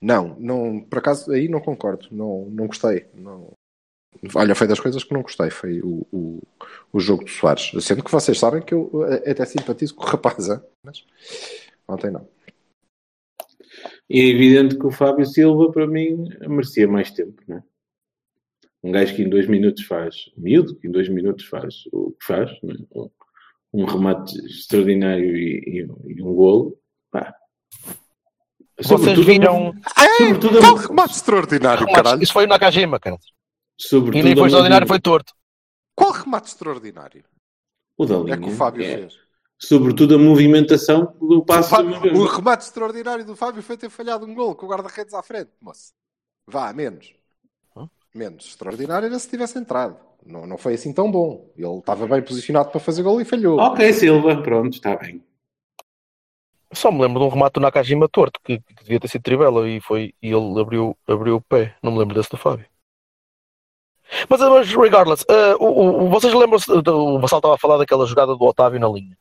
[0.00, 3.06] Não, não, por acaso aí não concordo, não, não gostei.
[3.14, 3.52] Não.
[4.34, 6.42] Olha, foi das coisas que não gostei, foi o, o,
[6.92, 7.70] o jogo do Soares.
[7.84, 10.60] Sendo que vocês sabem que eu eh, até simpatizo com o rapaz, hein?
[10.82, 11.04] mas
[11.86, 12.26] ontem não.
[14.10, 17.62] E é evidente que o Fábio Silva, para mim, merecia mais tempo, né?
[18.82, 22.24] Um gajo que em dois minutos faz, miúdo, que em dois minutos faz o que
[22.26, 22.74] faz, né?
[22.94, 23.10] um,
[23.72, 26.78] um remate extraordinário e, e- e um golo,
[27.10, 27.34] pá.
[28.80, 29.74] Vocês viram.
[30.16, 32.22] sobretudo, Qual a, remate extraordinário, caralho?
[32.22, 33.18] Isso foi o Nakajima, cara.
[33.78, 35.32] Sobretudo E nem foi extraordinário, foi torto.
[35.94, 37.24] Qual remate extraordinário?
[37.96, 38.98] o da É linha, que o Fábio é.
[38.98, 39.18] fez.
[39.58, 42.16] Sobretudo a movimentação do passo uma vez.
[42.16, 45.50] O remate extraordinário do Fábio foi ter falhado um gol com o guarda-redes à frente,
[45.60, 45.92] moço.
[46.46, 47.12] Vá, menos.
[48.14, 48.46] Menos.
[48.46, 49.96] Extraordinário era se tivesse entrado.
[50.24, 51.50] Não, não foi assim tão bom.
[51.56, 53.58] Ele estava bem posicionado para fazer gol e falhou.
[53.58, 55.22] Ok, Silva, pronto, está bem.
[56.72, 59.68] Só me lembro de um remate do Nakajima torto, que, que devia ter sido trivela
[59.68, 61.76] e, foi, e ele abriu, abriu o pé.
[61.82, 62.66] Não me lembro desse do Fábio.
[64.28, 68.06] Mas, mas regardless, eh, o, o- vocês lembram-se, do- o Vassal estava a falar daquela
[68.06, 69.16] jogada do Otávio na linha,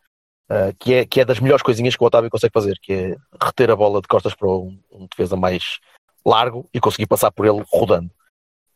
[0.50, 3.16] eh, que, é, que é das melhores coisinhas que o Otávio consegue fazer, que é
[3.44, 5.80] reter a bola de costas para um, um defesa mais
[6.26, 8.10] largo e conseguir passar por ele rodando.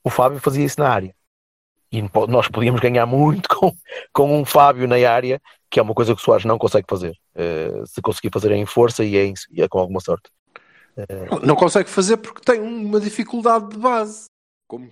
[0.03, 1.15] O Fábio fazia isso na área.
[1.93, 3.71] E nós podíamos ganhar muito com,
[4.13, 7.17] com um Fábio na área, que é uma coisa que o Soares não consegue fazer.
[7.35, 10.29] Eh, se conseguir fazer é em força e é, em- é com alguma sorte.
[11.43, 14.25] Não consegue fazer porque tem uma dificuldade de base.
[14.67, 14.89] Como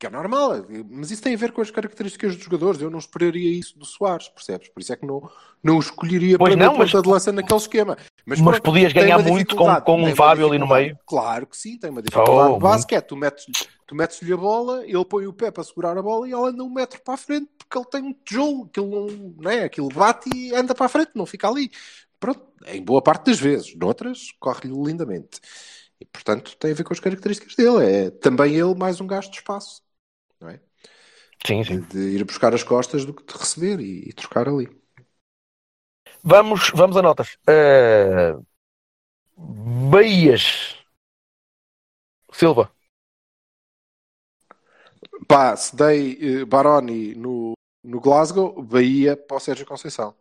[0.00, 2.80] que é normal, mas isso tem a ver com as características dos jogadores.
[2.80, 4.70] Eu não esperaria isso do Soares, percebes?
[4.70, 5.30] Por isso é que não,
[5.62, 7.98] não o escolheria Pois para não, mas- ponta de lança naquele esquema.
[8.24, 10.98] Mas pronto, podias ganhar muito com, com um Fábio ali no meio.
[11.06, 13.52] Claro que sim, tem uma dificuldade Oh, de é tu metes-lhe
[13.86, 16.62] tu metes-lhe a bola, ele põe o pé para segurar a bola e ela anda
[16.62, 19.64] um metro para a frente porque ele tem um tijolo, aquilo não, não é?
[19.64, 21.70] Aquilo bate e anda para a frente, não fica ali.
[22.18, 25.40] Pronto, em boa parte das vezes, noutras corre-lhe lindamente.
[26.00, 27.84] E portanto tem a ver com as características dele.
[27.84, 29.82] É também ele mais um gasto de espaço,
[30.40, 30.60] não é?
[31.46, 31.80] Sim, De, sim.
[31.80, 34.68] de ir buscar as costas do que de receber e, e trocar ali.
[36.32, 37.28] Vamos, vamos a notas.
[39.90, 40.46] Bahias.
[42.32, 42.72] Silva.
[45.26, 47.52] Pá, se dei eh, Baroni no,
[47.84, 50.14] no Glasgow, Bahia para o Sérgio Conceição.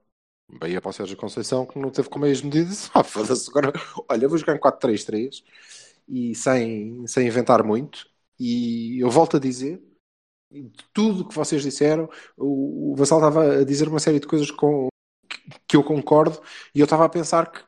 [0.50, 2.90] Bahia para o Sérgio Conceição, que não teve como meias medidas.
[2.96, 3.72] Ah, foda-se, agora,
[4.10, 5.44] olha, vou jogar em 4-3-3
[6.08, 8.08] e sem, sem inventar muito.
[8.40, 9.82] E eu volto a dizer,
[10.52, 14.50] de tudo que vocês disseram, o, o Vassal estava a dizer uma série de coisas
[14.52, 14.88] com,
[15.68, 16.42] que, eu concordo
[16.74, 17.62] e eu estava a pensar que,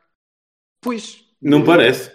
[0.80, 2.10] pois, Não parece.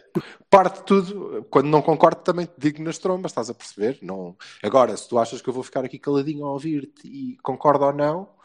[0.50, 4.00] parte de tudo, quando não concordo também te digo nas trombas, estás a perceber?
[4.02, 4.36] Não...
[4.64, 7.94] Agora, se tu achas que eu vou ficar aqui caladinho a ouvir-te e concordo ou
[7.94, 8.36] não,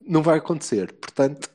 [0.00, 0.92] não vai acontecer.
[0.94, 1.50] Portanto,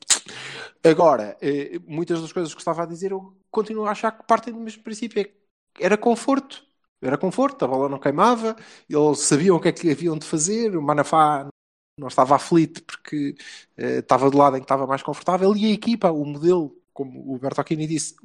[0.82, 4.52] agora, eh, muitas das coisas que estava a dizer, eu continuo a achar que partem
[4.52, 5.20] do mesmo princípio.
[5.20, 5.34] É que
[5.80, 6.69] Era conforto.
[7.02, 8.56] Era conforto, a bola não queimava,
[8.88, 11.48] eles sabiam o que é que haviam de fazer, o Manafá
[11.98, 13.34] não estava aflito porque
[13.76, 17.34] eh, estava do lado em que estava mais confortável e a equipa, o modelo, como
[17.34, 18.16] o Bertocchini disse,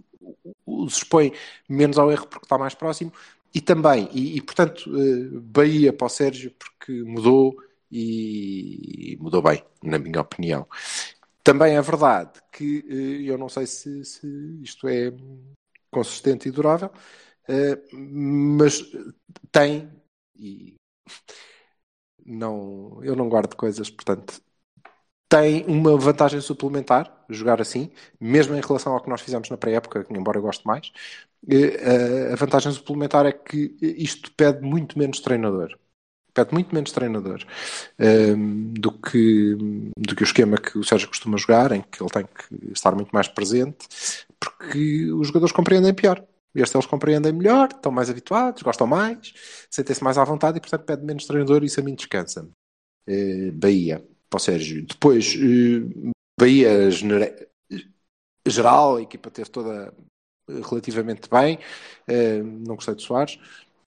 [0.66, 1.34] os expõe
[1.70, 3.12] menos ao erro porque está mais próximo.
[3.54, 7.56] E também, e, e, portanto, eh, Bahia para o Sérgio porque mudou
[7.92, 10.68] e mudou bem, na minha opinião.
[11.44, 14.28] Também é verdade que eh, eu não sei se, se
[14.62, 15.14] isto é
[15.92, 16.92] consistente e durável,
[17.94, 18.82] mas
[19.52, 19.90] tem
[20.36, 20.76] e
[22.26, 24.42] não, eu não guardo coisas, portanto,
[25.30, 30.06] tem uma vantagem suplementar jogar assim, mesmo em relação ao que nós fizemos na pré-época,
[30.12, 30.92] embora eu goste mais.
[31.50, 35.78] eh, A vantagem suplementar é que isto pede muito menos treinador.
[36.34, 37.44] Pede muito menos treinador
[38.00, 39.56] ehm, do, que,
[39.98, 42.96] do que o esquema que o Sérgio costuma jogar, em que ele tem que estar
[42.96, 43.88] muito mais presente,
[44.40, 46.24] porque os jogadores compreendem pior.
[46.56, 49.34] Este eles compreendem melhor, estão mais habituados, gostam mais,
[49.70, 52.52] sentem-se mais à vontade e, portanto, pede menos treinador e isso a mim descansa-me.
[53.08, 54.86] Eh, Bahia, para o Sérgio.
[54.86, 57.48] Depois, eh, Bahia genera-
[58.48, 59.94] geral, a equipa teve toda
[60.50, 61.60] eh, relativamente bem.
[62.08, 63.40] Eh, não gostei de Soares,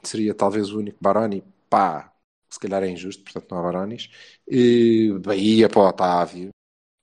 [0.03, 1.43] seria talvez o único Baroni.
[1.71, 2.13] Pá,
[2.51, 4.11] se calhar é injusto, portanto não há Baronis.
[5.25, 6.51] Bahia para o Otávio.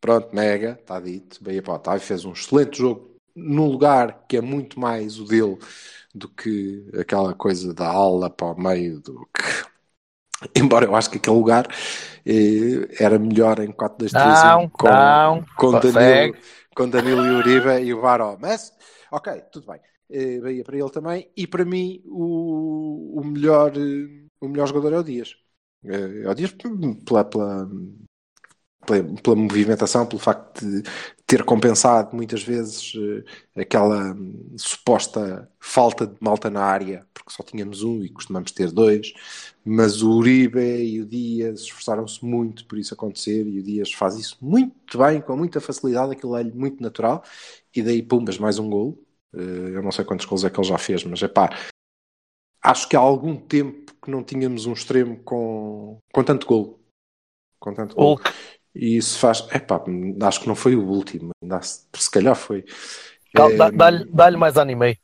[0.01, 1.43] Pronto, mega, está dito.
[1.43, 5.25] Bahia para o Otávio fez um excelente jogo num lugar que é muito mais o
[5.25, 5.57] dele
[6.13, 9.43] do que aquela coisa da aula para o meio do que.
[10.55, 11.67] Embora eu acho que aquele lugar
[12.25, 15.45] eh, era melhor em 4-2-3-1 Não, com, não.
[15.55, 16.35] com, Danilo,
[16.75, 18.37] com Danilo e Uribe e o Baró.
[18.39, 18.73] Mas,
[19.11, 19.79] ok, tudo bem.
[20.09, 21.31] Eh, Bahia para ele também.
[21.35, 25.35] E para mim, o, o, melhor, eh, o melhor jogador é o Dias.
[25.83, 26.51] Eh, É o Dias
[27.05, 27.69] pela, pela,
[28.85, 30.83] pela, movimentação, pelo facto de
[31.25, 32.93] ter compensado muitas vezes
[33.55, 38.51] eh, aquela hum, suposta falta de malta na área, porque só tínhamos um e costumamos
[38.51, 39.13] ter dois,
[39.63, 44.15] mas o Uribe e o Dias esforçaram-se muito por isso acontecer e o Dias faz
[44.15, 47.23] isso muito bem, com muita facilidade, aquilo é muito natural,
[47.75, 48.97] e daí pumbas mais um gol.
[49.33, 51.49] Eh, Eu não sei quantos gols é que ele já fez, mas é pá,
[52.61, 56.79] acho que há algum tempo que não tínhamos um extremo com, com tanto gol.
[57.59, 58.15] Com tanto gol.
[58.15, 58.31] Hulk.
[58.75, 59.47] E isso faz.
[59.53, 59.81] Epá,
[60.27, 62.65] acho que não foi o último, se, calhar foi.
[63.33, 64.99] Cal- É, dá- Dá-lhe dá-lhe mais anime.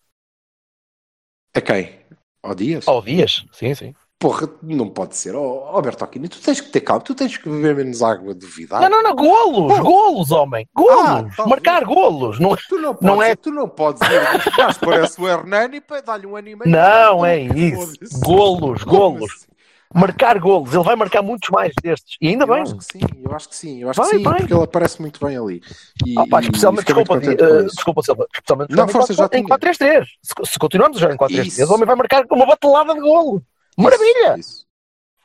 [1.56, 2.00] a quem?
[2.44, 2.88] Ao Dias?
[2.88, 3.46] Ao Dias?
[3.54, 3.94] Sim, sim.
[4.20, 5.36] Porra, não pode ser.
[5.36, 8.80] Oh, Bertocchini, tu tens que ter calma, tu tens que beber menos água duvidar.
[8.82, 12.40] Não, não, não, golos, golos, homem, golos, Ah, tá marcar golos.
[12.40, 14.80] Não, Tu não, podes, Não é- tu não podes ir.
[14.80, 16.62] Parece o Hernani para dar-lhe um anime.
[16.68, 17.94] não é isso.
[18.20, 19.48] Golos, golos.
[19.94, 20.74] Marcar golos.
[20.74, 22.16] Ele vai marcar muitos mais destes.
[22.22, 22.62] E ainda Eu bem.
[22.62, 24.38] acho que sim, eu acho que sim, eu acho Vai, que sim, vai.
[24.40, 25.62] porque ele aparece muito bem ali.
[26.06, 27.76] E, Ah, pá, e especialmente, desculpa, isso.
[27.76, 29.50] desculpa, Silva, especialmente Não, em força, já quatro- em tinha.
[29.58, 30.08] 4-3-3.
[30.22, 31.72] Se, se continuarmos a jogar em 4-3-3, Isso.
[31.72, 33.44] o homem vai marcar uma batelada de golo.
[33.78, 34.38] Maravilha!
[34.38, 34.66] Isso, isso.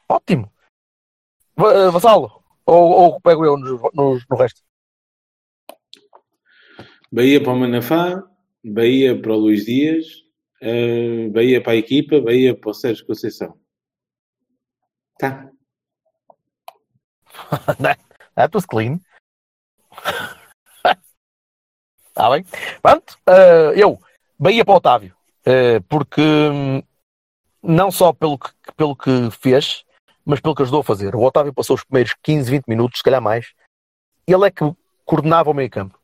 [0.09, 0.51] Ótimo.
[1.59, 2.31] Eh, Vassalo,
[2.67, 4.61] ou, ou pego eu no, no, no resto?
[7.11, 8.23] Bahia para o Manafá,
[8.65, 10.05] Bahia para o Luís Dias,
[10.61, 13.55] eh, Bahia para a equipa, Bahia para o Sérgio Conceição.
[15.19, 15.51] Tá.
[18.35, 19.01] That was clean.
[22.09, 22.45] Está bem?
[22.83, 23.99] Pronto, eh, eu,
[24.39, 26.83] Bahia para o Otávio, eh, porque hum,
[27.63, 29.85] não só pelo que, pelo que fez,
[30.25, 31.15] mas pelo que ajudou a fazer.
[31.15, 33.55] O Otávio passou os primeiros 15, 20 minutos, se calhar mais.
[34.27, 34.65] Ele é que
[35.05, 35.99] coordenava o meio campo.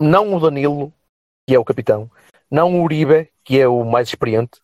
[0.00, 0.92] Não o Danilo,
[1.46, 2.10] que é o capitão,
[2.50, 4.60] não o Uribe, que é o mais experiente,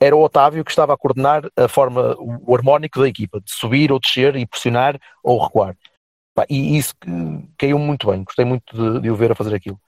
[0.00, 3.92] era o Otávio que estava a coordenar a forma, o harmónico da equipa, de subir
[3.92, 5.76] ou descer e pressionar ou recuar.
[6.48, 6.94] E isso
[7.58, 9.78] caiu muito bem, gostei muito de, de o ver a fazer aquilo.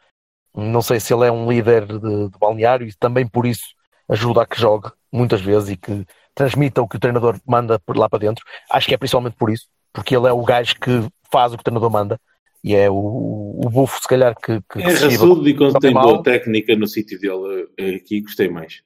[0.55, 3.65] Não sei se ele é um líder de, de balneário e também por isso
[4.07, 7.97] ajuda a que jogue muitas vezes e que transmita o que o treinador manda por
[7.97, 8.45] lá para dentro.
[8.71, 11.63] Acho que é principalmente por isso, porque ele é o gajo que faz o que
[11.63, 12.21] o treinador manda
[12.63, 16.23] e é o, o bufo, se calhar, que, que, É raçudo e quando tem boa
[16.23, 18.83] técnica no sítio dele, aqui gostei mais.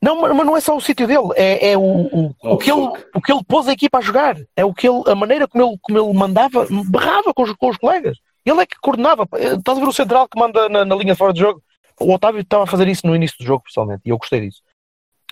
[0.00, 2.70] Não, mas não é só o sítio dele, é, é o, o, Oh, o, que
[2.70, 4.36] ele, o que ele pôs a equipa a jogar.
[4.54, 7.68] É o que ele, a maneira como ele, como ele mandava, berrava com os, com
[7.68, 8.16] os colegas.
[8.44, 9.28] Ele é que coordenava.
[9.32, 11.62] Estás a ver o central que manda na, na linha de fora de jogo?
[12.00, 14.62] O Otávio estava a fazer isso no início do jogo, pessoalmente, e eu gostei disso.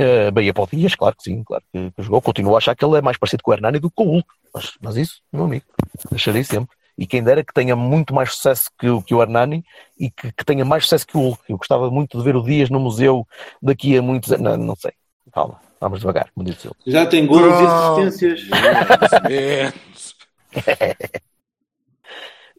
[0.01, 2.21] Uh, Bahia para o Dias, claro que sim, claro que, que jogou.
[2.21, 4.11] Continuo a achar que ele é mais parecido com o Hernani do que com o
[4.11, 4.29] Hulk.
[4.53, 5.65] Mas, mas isso, meu amigo,
[6.11, 6.76] deixarei sempre.
[6.99, 9.65] E quem dera que tenha muito mais sucesso que, o- que o Hernani
[9.99, 11.43] e que, que tenha mais sucesso que o Hulk.
[11.49, 13.27] Eu gostava muito de ver o Dias no museu
[13.63, 14.43] daqui a muitos anos.
[14.45, 14.93] Não, não sei.
[15.33, 16.75] Calma, vamos devagar, como disse ele.
[16.87, 17.69] Já tem gols e Pronto.
[18.09, 18.49] assistências.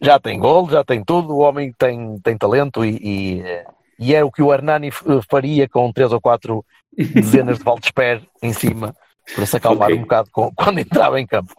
[0.02, 3.44] Já tem gol, já tem tudo, o homem tem, tem talento e, e,
[3.98, 4.92] e é o que o Hernani
[5.30, 6.64] faria com três ou quatro
[6.96, 8.96] dezenas de Valdespé em cima
[9.34, 9.98] para se acalmar Ok.
[9.98, 11.52] um bocado com- quando entrava em campo.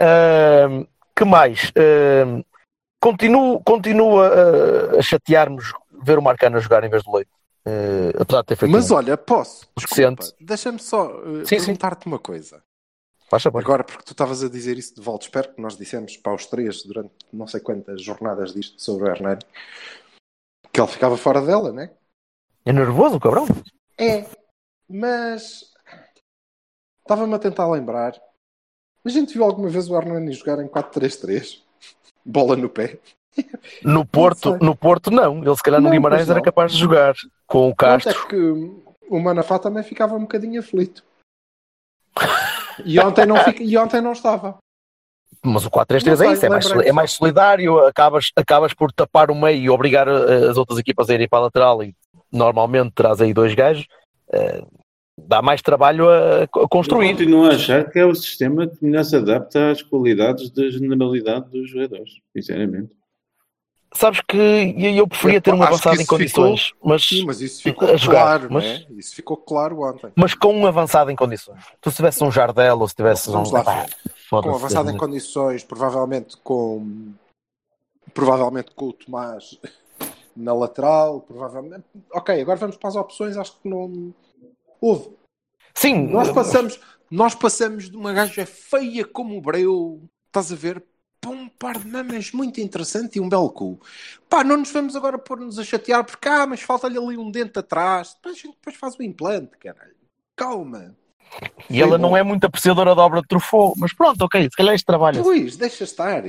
[0.00, 1.72] Ahm, que mais?
[1.76, 2.42] Ahm,
[3.00, 5.72] continuo, continuo a, a chatear-nos
[6.02, 7.30] ver o Marcano a jogar em vez do Leite.
[7.66, 9.66] eh, apesar de ter feito Mas um olha, posso.
[10.40, 12.62] Deixa-me só uh, perguntar-te uma coisa.
[13.58, 16.46] Agora, porque tu estavas a dizer isso de volta, espero que nós dissemos para os
[16.46, 19.40] três durante não sei quantas jornadas disto sobre o Hernani
[20.74, 21.90] que ele ficava fora dela, né?
[22.64, 23.46] É nervoso, cabrão?
[23.96, 24.26] É,
[24.88, 25.72] mas
[26.98, 28.20] estava-me a tentar lembrar.
[29.04, 31.60] A gente viu alguma vez o Hernani jogar em 4-3-3?
[32.24, 32.98] Bola no pé.
[33.82, 35.42] No Porto, no Porto não.
[35.44, 37.14] Ele se calhar no Não, Guimarães era capaz de jogar
[37.46, 38.22] com o Tanto Castro.
[38.24, 38.36] é que
[39.10, 41.04] o Manafá também ficava um bocadinho aflito.
[42.84, 44.56] E ontem não, fica- e ontem não estava.
[45.42, 49.30] Mas o 4-3-3 Não é isso, é mais, é mais solidário, acabas, acabas por tapar
[49.30, 51.94] o meio e obrigar eh, as outras equipas a irem para a lateral e
[52.32, 53.86] normalmente traz aí dois gajos,
[54.32, 54.62] eh,
[55.18, 57.08] dá mais trabalho a, a Eu construir.
[57.12, 61.48] continuo a achar que é o sistema que melhor se adapta às qualidades da generalidade
[61.50, 62.90] dos jogadores, sinceramente.
[63.96, 67.88] Sabes que eu eu preferia ter um avançado em condições, mas, Sim, mas isso ficou
[67.88, 68.86] a jogar, claro, mas- não é?
[68.98, 70.10] Isso ficou claro ontem.
[70.16, 71.62] mas com um avançado em condições.
[71.80, 73.34] Tu se tivesse um Jardel ou se tivesse um.
[73.34, 74.54] Vamos lá, Epá, Com foda-se.
[74.56, 77.12] avançado em condições, provavelmente com
[78.12, 79.58] provavelmente com o Tomás
[80.36, 81.84] na lateral, provavelmente.
[82.12, 84.12] Ok, agora vamos para as opções, acho que não
[84.80, 85.10] houve.
[85.74, 90.84] Sim, Nós passamos, nós passamos de uma gaja feia como o Breu, estás a ver,
[91.20, 93.80] para um par de mamas muito interessante e um belo cu.
[94.28, 97.58] Pá, não nos vamos agora pôr-nos a chatear porque, ah, mas falta-lhe ali um dente
[97.58, 98.14] atrás.
[98.14, 99.94] Depois a gente depois faz o implante, caralho.
[100.36, 100.94] Calma.
[101.70, 104.74] e ela não é muito apreciadora da obra de Truffaut, mas pronto, ok, se calhar
[104.74, 105.22] este trabalho.
[105.22, 106.22] Pois, deixa estar.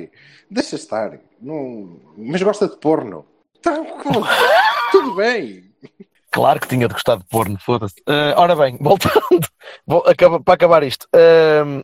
[0.49, 1.19] Deixa estar.
[1.41, 1.99] Não...
[2.17, 3.25] Mas gosta de porno.
[3.61, 3.75] Tá,
[4.91, 5.71] tudo bem.
[6.35, 7.95] Claro que tinha de gostar de porno, foda-se.
[8.05, 9.47] Eh, ora bem, voltando
[10.43, 11.07] para acabar isto.
[11.15, 11.81] Ehm,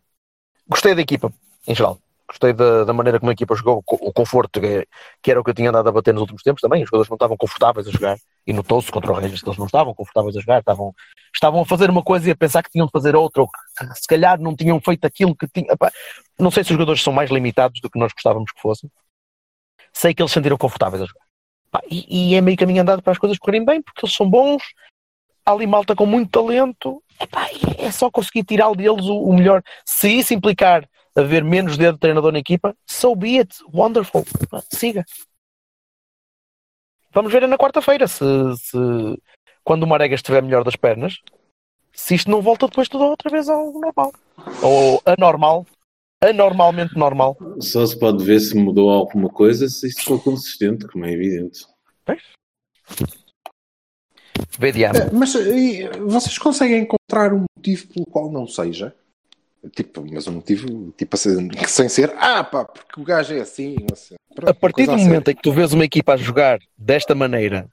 [0.67, 1.31] gostei da equipa,
[1.65, 1.97] em geral.
[2.27, 4.85] Gostei da, da maneira como a equipa jogou, o conforto que,
[5.25, 6.83] era o que eu tinha andado a bater nos últimos tempos também.
[6.83, 9.67] Os jogadores não estavam confortáveis a jogar e notou-se contra o Regis que eles não
[9.67, 10.93] estavam confortáveis a jogar, estavam,
[11.33, 13.85] estavam a fazer uma coisa e a pensar que tinham de fazer outra, ou que,
[13.95, 15.73] se calhar não tinham feito aquilo que tinham.
[16.37, 18.91] Não sei se os jogadores são mais limitados do que nós gostávamos que fossem.
[19.93, 21.30] Sei que eles se sentiram confortáveis a jogar.
[21.89, 24.61] E, e é meio caminho andado para as coisas correrem bem, porque eles são bons,
[25.45, 29.61] há ali malta com muito talento, Epá, é só conseguir tirar deles o, o melhor.
[29.85, 34.25] Se isso implicar haver menos dedo de treinador na equipa, so be it, wonderful,
[34.73, 35.05] siga.
[37.13, 38.23] Vamos ver na quarta-feira se,
[38.57, 38.77] se
[39.63, 41.19] quando o Marega estiver melhor das pernas,
[41.93, 44.13] se isto não volta depois tudo outra vez ao normal.
[44.63, 45.65] Ou anormal,
[46.21, 47.37] anormalmente normal.
[47.59, 51.65] Só se pode ver se mudou alguma coisa se isso for consistente, como é evidente.
[54.59, 54.99] Vê de ano.
[55.13, 58.93] Mas e, vocês conseguem encontrar um motivo pelo qual não seja?
[59.75, 63.75] Tipo, mas um motivo tipo, assim, sem ser, ah pá, porque o gajo é assim.
[64.33, 67.13] Pronto, A partir do a momento em que tu vês uma equipa a jogar desta
[67.13, 67.69] maneira,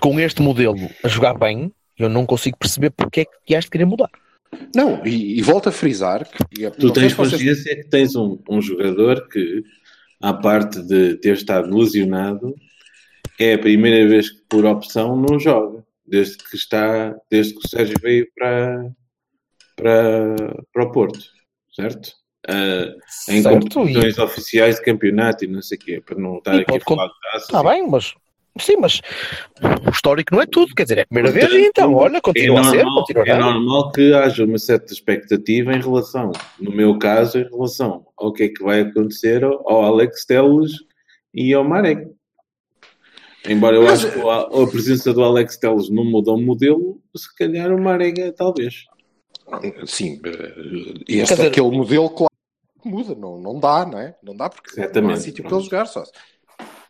[0.00, 3.70] com este modelo, a jogar bem, eu não consigo perceber porque é que has de
[3.70, 4.10] querer mudar.
[4.74, 8.14] Não, e, e volto a frisar que e, Tu tens se vocês- consciência que tens
[8.16, 9.62] um, um jogador que,
[10.20, 12.54] à parte de ter estado lesionado,
[13.38, 15.84] é a primeira vez que por opção não joga.
[16.06, 18.90] Desde que está, desde que o Sérgio veio para,
[19.74, 20.36] para,
[20.72, 21.18] para o Porto,
[21.74, 22.12] certo?
[22.48, 22.92] Ah,
[23.28, 23.58] em certo?
[23.76, 26.80] competições oficiais de campeonato e não sei o quê, para não estar E aqui a
[26.80, 27.42] falar de taças.
[27.48, 28.14] Está e- bem, mas.
[28.58, 29.00] Sim, mas
[29.86, 32.58] o histórico não é tudo, quer dizer, é a primeira vez e então, olha, continua
[32.58, 36.72] é a ser, normal, continua é normal que haja uma certa expectativa em relação, no
[36.72, 40.72] meu caso, em relação ao que é que vai acontecer ao Alex Telles
[41.34, 42.10] e ao Marek.
[43.48, 47.00] Embora eu Mas- acho que a, a presença do Alex Telles não muda o modelo,
[47.16, 48.84] se calhar o Marega talvez.
[49.86, 52.32] Sim, eh, este dizer- aquele modelo, claro,
[52.82, 54.16] que muda, não, não dá, não é?
[54.22, 56.02] Não dá porque não há sítio para jogar só.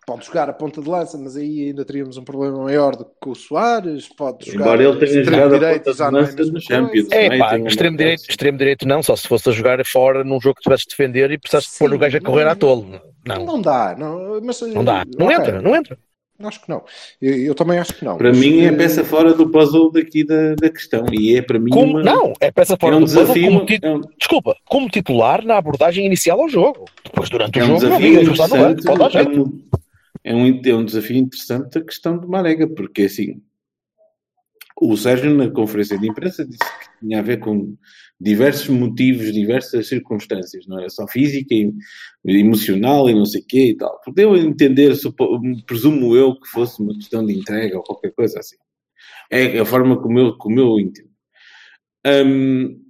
[0.07, 3.11] Pode jogar a ponta de lança, mas aí ainda teríamos um problema maior do que
[3.21, 4.09] com o Soares.
[4.17, 6.45] Pode jogar Embora ele tenha extremo jogado a direito, ponta já de não é lança
[6.53, 7.09] no Champions.
[7.11, 10.55] É pá, extremo direito, extremo direito não, só se fosse a jogar fora num jogo
[10.55, 12.87] que tivesse de defender e precisasse pôr o gajo a não- correr à tolo.
[13.27, 15.99] Não, Não dá, não, mas, não dá, não ok, entra, não entra.
[16.39, 16.85] Acho que não.
[17.21, 18.17] Eu, eu também acho que não.
[18.17, 21.59] Para Mas, mim é peça fora do puzzle daqui da, da questão e é para
[21.59, 23.47] mim Como, uma- não, é peça é fora um do puzzle desafio.
[23.51, 26.85] como ti- é um- Desculpa, como titular na abordagem inicial ao jogo.
[27.03, 29.67] Depois, durante o É um jogo, não desafio está no banco, interessante.
[30.27, 33.41] É um, é, um, é um desafio interessante a questão de Marega, porque assim,
[34.81, 37.77] o Sérgio na conferência de imprensa disse que tinha a ver com
[38.21, 41.73] diversos motivos, diversas circunstâncias, não era só física e
[42.27, 44.01] emocional e não sei o quê e tal.
[44.05, 48.57] A entender, supo- presumo eu, que fosse uma questão de entrega ou qualquer coisa assim.
[49.31, 51.11] É a forma como eu, como eu entendo.
[52.05, 52.83] Hum,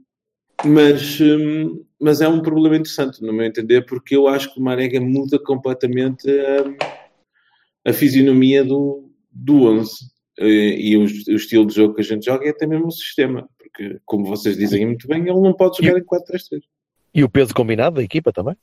[0.64, 4.62] mas, hum, mas é um problema interessante, no meu entender, porque eu acho que o
[4.62, 6.95] Marega muda completamente hum,
[7.86, 9.90] a fisionomia do, do 11.
[10.40, 10.46] eh,
[10.78, 13.48] e o, o estilo de jogo que a gente joga é até mesmo o sistema.
[13.58, 16.60] Porque, como vocês dizem muito bem, ele não pode jogar em 4-3-3.
[17.14, 18.56] E o peso combinado da equipa também.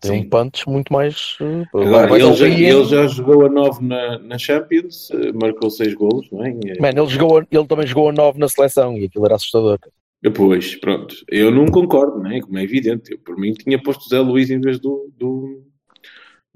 [0.00, 0.26] Tem Sim.
[0.26, 1.36] um punch muito mais.
[1.40, 2.64] uh, Agora, ele, já, OPM.
[2.64, 6.50] ele já jogou a 9 na, na Champions, eh, marcou 6 golos, não é?
[6.50, 9.78] E, Man, ele, jogou, ele também jogou a 9 na seleção e aquilo era assustador.
[10.22, 12.40] Depois, pronto, eu não concordo, não é?
[12.40, 13.12] Como é evidente.
[13.12, 15.62] Eu, por mim, tinha posto Zé Luís em vez do, do,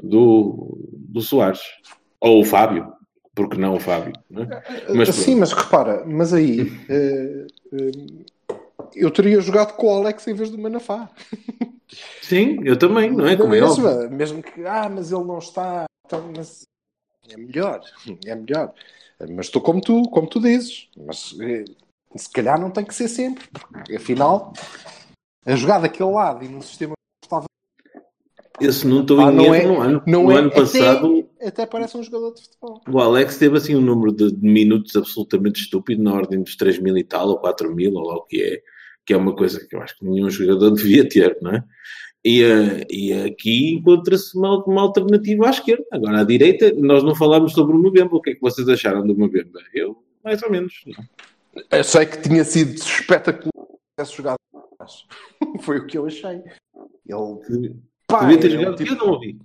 [0.00, 1.60] do, do Soares.
[2.20, 2.92] Ou o Fábio,
[3.34, 4.62] porque não o Fábio, não é?
[4.94, 8.54] Mas Eh, Sim, mas repara, mas aí eh, eh,
[8.94, 11.10] eu teria jogado com o Alex em vez do Manafá.
[12.22, 13.36] Sim, eu também, não é?
[13.36, 14.10] Como é mesmo, óbvio.
[14.10, 16.62] mesmo que, ah, mas ele não está, então, mas
[17.28, 17.80] é melhor,
[18.26, 18.72] é melhor.
[19.30, 21.34] Mas estou como tu, como tu dizes, mas
[22.16, 24.52] se calhar não tem que ser sempre, porque afinal
[25.44, 26.94] a jogar daquele lado e num sistema
[28.64, 30.60] Esse não estou Ah, em não erro, é- no ano, não no é- ano até-
[30.60, 32.80] passado até parece um jogador de futebol.
[32.88, 36.78] o Alex teve assim um número de, de minutos absolutamente estúpido, na ordem dos 3
[36.78, 38.62] mil e tal, ou 4 mil, ou lá o que é,
[39.04, 40.70] que é uma coisa que eu acho que nenhum jogador
[41.02, 41.64] devia ter, não é?
[42.24, 45.84] E, eh, e aqui encontra-se uma, uma alternativa à esquerda.
[45.90, 48.14] Agora, à direita, nós não falámos sobre o Mbemba.
[48.16, 49.58] O que é que vocês acharam do Mbemba?
[49.74, 50.72] Eu, mais ou menos.
[50.86, 51.04] não.
[51.76, 54.36] Eu sei que tinha sido espetacular se tivesse jogado.
[55.62, 56.40] Foi o que eu achei.
[57.04, 57.74] Ele,
[58.12, 58.76] pá, Devia ter jogado.
[58.76, 59.38] tipo- Eu não ouvi.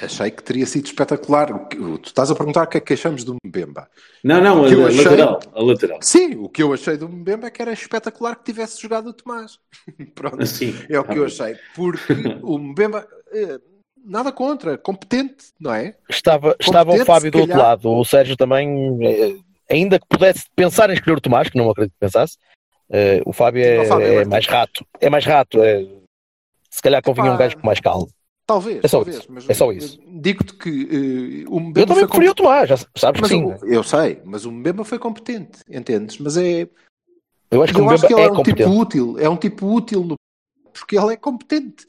[0.00, 1.68] achei que teria sido espetacular.
[1.68, 3.88] Tu estás a perguntar o que é que achamos do Mbemba.
[4.24, 5.40] Não, não, a, achei- lateral.
[5.54, 5.98] A lateral.
[6.02, 9.12] Sim, o que eu achei do Mbemba é que era espetacular que tivesse jogado o
[9.12, 9.58] Tomás.
[10.14, 10.74] Pronto, Assim.
[10.88, 11.56] é o que eu achei.
[11.74, 13.58] Porque o Mbemba, eh,
[14.04, 15.96] nada contra, competente, não é?
[16.08, 17.68] Estava, estava o Fábio do outro calhar.
[17.70, 17.88] lado.
[17.90, 19.36] O Sérgio também, eh,
[19.70, 22.36] ainda que pudesse pensar em escolher o Tomás, que não acredito que pensasse,
[22.90, 24.86] eh, o Fábio é, O Fábio é é mais mais rato.
[25.00, 25.62] É mais rato.
[25.62, 25.86] é-
[26.72, 28.08] se calhar convinha um Epá, gajo com mais calmo.
[28.46, 29.18] Talvez, É só talvez.
[29.18, 29.98] isso, Mas é só isso.
[30.20, 32.34] Digo-te que eh, o Eu Mbemba também foi preferia o.
[32.34, 33.44] Tomás, já sabes Mas que sim.
[33.44, 36.18] o- eu sei, mas o Mbemba foi competente, entendes?
[36.18, 36.68] Mas é,
[37.50, 38.62] Eu acho que eu o acho que ele é, é um competente.
[38.62, 40.16] tipo útil, é um tipo útil no...
[40.72, 41.86] porque ele é competente.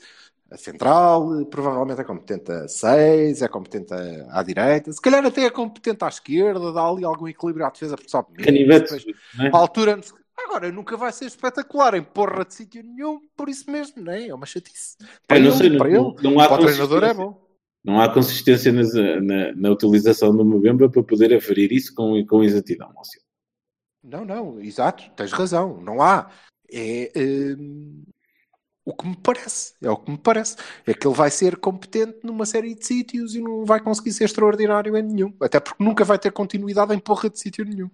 [0.52, 5.26] A central, eh, provavelmente é competente a 6, é competente a- à direita, se calhar
[5.26, 8.46] até é competente à esquerda, dá ali algum equilíbrio à defesa, porque sabe mesmo.
[8.46, 8.94] Canivete.
[8.94, 9.06] Depois,
[9.42, 9.48] é?
[9.48, 10.00] à altura,
[10.38, 14.28] agora nunca vai ser espetacular em porra de sítio nenhum, por isso mesmo, não é?
[14.28, 14.98] É uma chatice.
[15.28, 17.44] Para não ele, sei, para não, ele, não há para o treinador é bom.
[17.84, 22.44] Não há consistência nas- na, na utilização do Mbemba para poder aferir isso com, com
[22.44, 22.92] exatidão.
[22.96, 23.22] Lúcio.
[24.02, 26.32] Não, não, exato, tens razão, não há.
[26.72, 27.12] É
[27.58, 28.04] hum,
[28.86, 30.58] o que me parece, é o que me parece.
[30.86, 34.26] É que ele vai ser competente numa série de sítios e não vai conseguir ser
[34.26, 35.34] extraordinário em nenhum.
[35.42, 37.90] Até porque nunca vai ter continuidade em porra de sítio nenhum.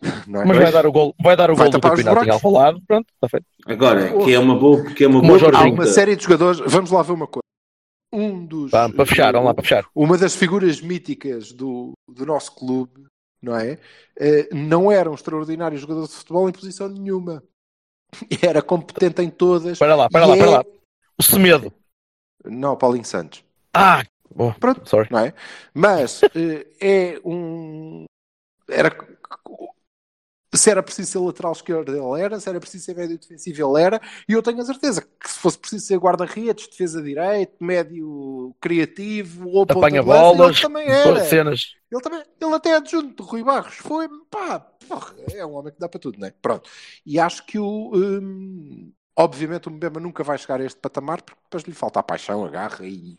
[0.28, 0.44] Não é?
[0.44, 2.44] Mas vai dar o gol, vai dar o Vai gol do campeonato em buracos.
[2.44, 3.46] Alvalade, pronto, está feito.
[3.66, 5.38] Agora, que é uma boa, que é uma boa.
[5.56, 7.42] Há uma série de jogadores, vamos lá ver uma coisa.
[8.12, 8.70] Um dos.
[8.70, 9.84] Vamos, para fechar, vamos lá para fechar.
[9.92, 13.06] Uma das figuras míticas do, do nosso clube,
[13.42, 13.78] não é?
[14.18, 17.42] Eh, não era um extraordinário jogador de futebol em posição nenhuma.
[18.42, 19.78] Era competente em todas.
[19.78, 20.64] Para lá, para lá, é- para lá.
[21.18, 21.72] O Semedo.
[22.44, 23.44] Não, Paulinho Santos.
[23.74, 24.04] Ah,
[24.36, 24.88] oh, Pronto.
[24.88, 25.08] sorry.
[25.10, 25.34] Não é?
[25.74, 28.04] Mas eh, é um.
[28.68, 28.96] Era.
[30.58, 32.40] Se era preciso ser lateral esquerdo, ele era.
[32.40, 34.00] Se era preciso ser médio defensivo, ele era.
[34.28, 39.48] E eu tenho a certeza que se fosse preciso ser guarda-redes, defesa direito, médio criativo
[39.48, 41.24] ou Apanha de bolas, ele também era.
[41.24, 41.74] cenas.
[41.90, 43.76] Ele também, ele até adjunto do Rui Barros.
[43.76, 46.34] Foi, pá, porra, é um homem que dá para tudo, não é?
[46.42, 46.68] Pronto.
[47.04, 47.92] E acho que o.
[47.94, 52.02] hum, obviamente o Mbemba nunca vai chegar a este patamar porque depois lhe falta a
[52.02, 53.16] paixão, a garra e.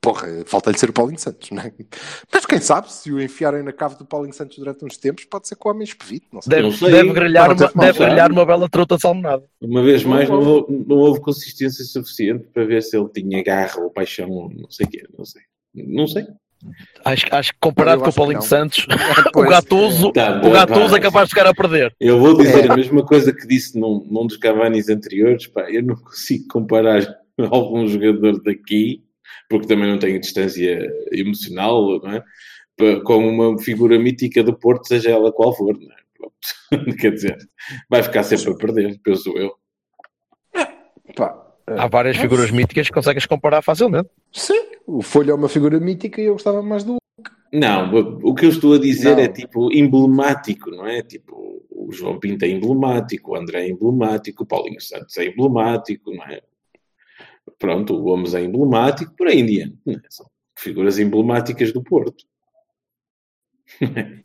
[0.00, 1.72] Porra, falta-lhe ser o Paulinho Santos, não é?
[2.32, 5.48] Mas quem sabe, se o enfiarem na cave do Paulinho Santos durante uns tempos, pode
[5.48, 6.50] ser que o homem espevite, não sei.
[6.50, 6.90] Deve, Não sei.
[6.92, 9.44] deve grelhar, uma, deve grelhar uma bela truta salmonada.
[9.60, 13.80] Uma vez mais, não houve, não houve consistência suficiente para ver se ele tinha garra
[13.80, 15.42] ou paixão, ou não sei o quê, não sei.
[15.74, 16.26] Não sei.
[17.04, 18.42] Acho, acho que comparado Eu com o acho Paulinho.
[18.42, 18.86] Santos,
[19.28, 19.48] o Pois.
[19.50, 20.96] Gatuso, Tá, o Gatuso pá.
[20.96, 21.94] é capaz de ficar a perder.
[22.00, 22.72] Eu vou dizer É.
[22.72, 27.02] a mesma coisa que disse num, num dos Cavanis anteriores, pá, eu não consigo comparar
[27.50, 29.02] algum jogador daqui,
[29.48, 32.24] porque também não tenho distância emocional, não é?
[33.04, 36.94] Com uma figura mítica do Porto, seja ela qual for, não é?
[36.98, 37.36] Quer dizer,
[37.88, 39.52] vai ficar sempre a perder, penso eu.
[41.14, 44.08] Pá, Há várias figuras míticas que consegues comparar facilmente.
[44.32, 46.96] sim, o Folha é uma figura mítica e eu gostava mais do.
[47.52, 47.92] Não,
[48.22, 49.22] o que eu estou a dizer Não.
[49.22, 51.02] é tipo emblemático, não é?
[51.02, 56.12] Tipo, o João Pinto é emblemático, o André é emblemático, o Paulinho Santos é emblemático,
[56.12, 56.40] não é?
[57.58, 59.78] Pronto, o Gomes é emblemático, por aí em diante.
[59.86, 60.00] não é?
[60.10, 60.26] São
[60.58, 62.24] figuras emblemáticas do Porto.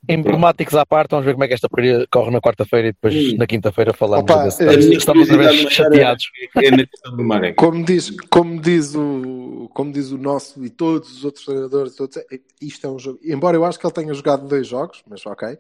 [0.08, 3.14] Emblemáticos à parte, vamos ver como é que esta porcaria corre na quarta-feira e depois
[3.16, 3.38] Hum.
[3.38, 6.32] na quinta-feira falamos Opa, Estamos, minha estamos outra vez chateados.
[6.58, 7.56] É na questão do Marega.
[7.56, 12.18] Como diz, como diz o, como diz o nosso e todos os outros treinadores, todos,
[12.18, 12.24] é-
[12.62, 13.20] isto é um jogo.
[13.24, 15.58] Embora eu acho que ele tenha jogado dois jogos, mas ok,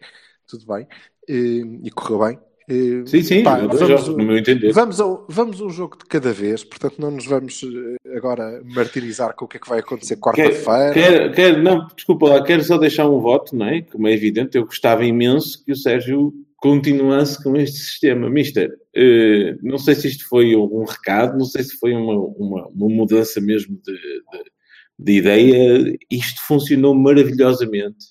[0.48, 0.88] tudo bem,
[1.28, 2.40] e, e correu bem.
[3.06, 4.72] Sim, sim, pá, vamos, no meu entender.
[4.72, 9.36] vamos, ao, vamos um jogo de cada vez, portanto não nos vamos eh, agora martirizar
[9.36, 10.94] com o que é que vai acontecer quarta-feira.
[10.94, 13.82] quer, quer- não, desculpa lá, quero só deixar um voto, não é?
[13.82, 18.30] Como é evidente, eu gostava imenso que o Sérgio continuasse com este sistema.
[18.30, 22.68] Mister, eh, não sei se isto foi um recado, não sei se foi uma, uma,
[22.68, 24.52] uma mudança mesmo de, de,
[25.00, 25.98] de ideia.
[26.12, 28.06] Isto funcionou maravilhosamente.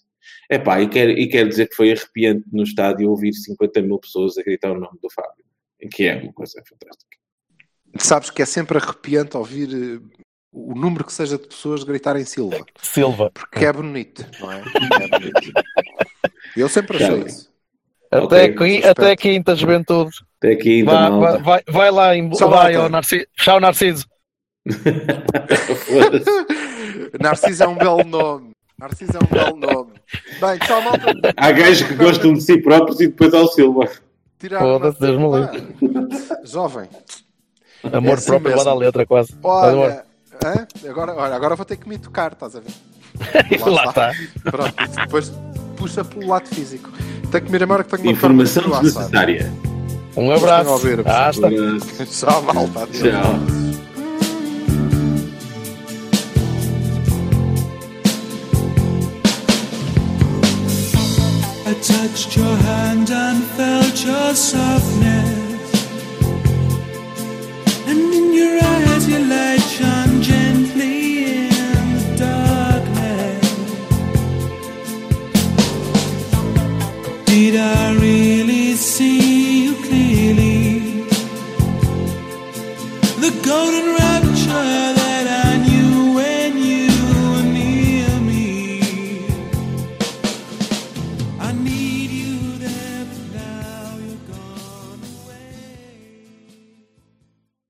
[0.50, 4.36] Epá, e quero, e quero dizer que foi arrepiante no estádio ouvir 50 mil pessoas
[4.36, 5.44] a gritar o nome do Fábio,
[5.92, 7.16] que é uma coisa fantástica.
[7.98, 10.00] Sabes que é sempre arrepiante ouvir eh,
[10.52, 13.30] o número que seja de pessoas gritarem Silva, Silva.
[13.32, 14.60] porque é bonito, não é?
[14.60, 14.62] É
[15.18, 15.52] bonito.
[16.56, 17.26] Eu sempre achei Tá.
[17.28, 17.50] isso.
[18.10, 18.88] Até, Ok, qui- respeito.
[18.88, 20.10] até quinta, juventude.
[20.38, 23.24] Até aqui ainda Vai, vai, vai, vai lá em Tchau, vai ao Narciso.
[23.36, 24.04] Tchau, Narciso.
[27.20, 28.49] Narciso é um belo nome.
[28.80, 29.90] Narciso é um belo nome.
[30.40, 31.12] Bem, tchau, malta.
[31.36, 33.86] Há gajos que gostam de si próprios e depois ao Silva.
[34.38, 36.88] Tirar Foda-se, Deus me Ah, Jovem.
[37.92, 38.56] Amor assim próprio, mesmo.
[38.56, 39.34] vai dar letra quase.
[39.42, 40.02] Olha,
[40.42, 40.66] hã?
[40.88, 42.72] agora, olha, agora vou ter que me tocar, estás a ver?
[43.68, 44.12] Lá está.
[44.50, 45.30] Pronto, depois
[45.76, 46.90] puxa pelo lado físico.
[47.30, 49.52] Tenho que me ir embora que tenho uma Informação desnecessária.
[50.16, 50.70] Um abraço.
[50.70, 51.00] Ouvir.
[51.00, 51.40] Abraço.
[51.40, 52.86] Tchau, malta.
[52.86, 53.69] Tchau.
[62.02, 65.70] touched your hand and felt your softness.
[67.88, 70.96] And in your eyes, your light shone gently
[71.40, 73.48] in the darkness.
[77.26, 81.04] Did I really see you clearly?
[83.24, 83.99] The golden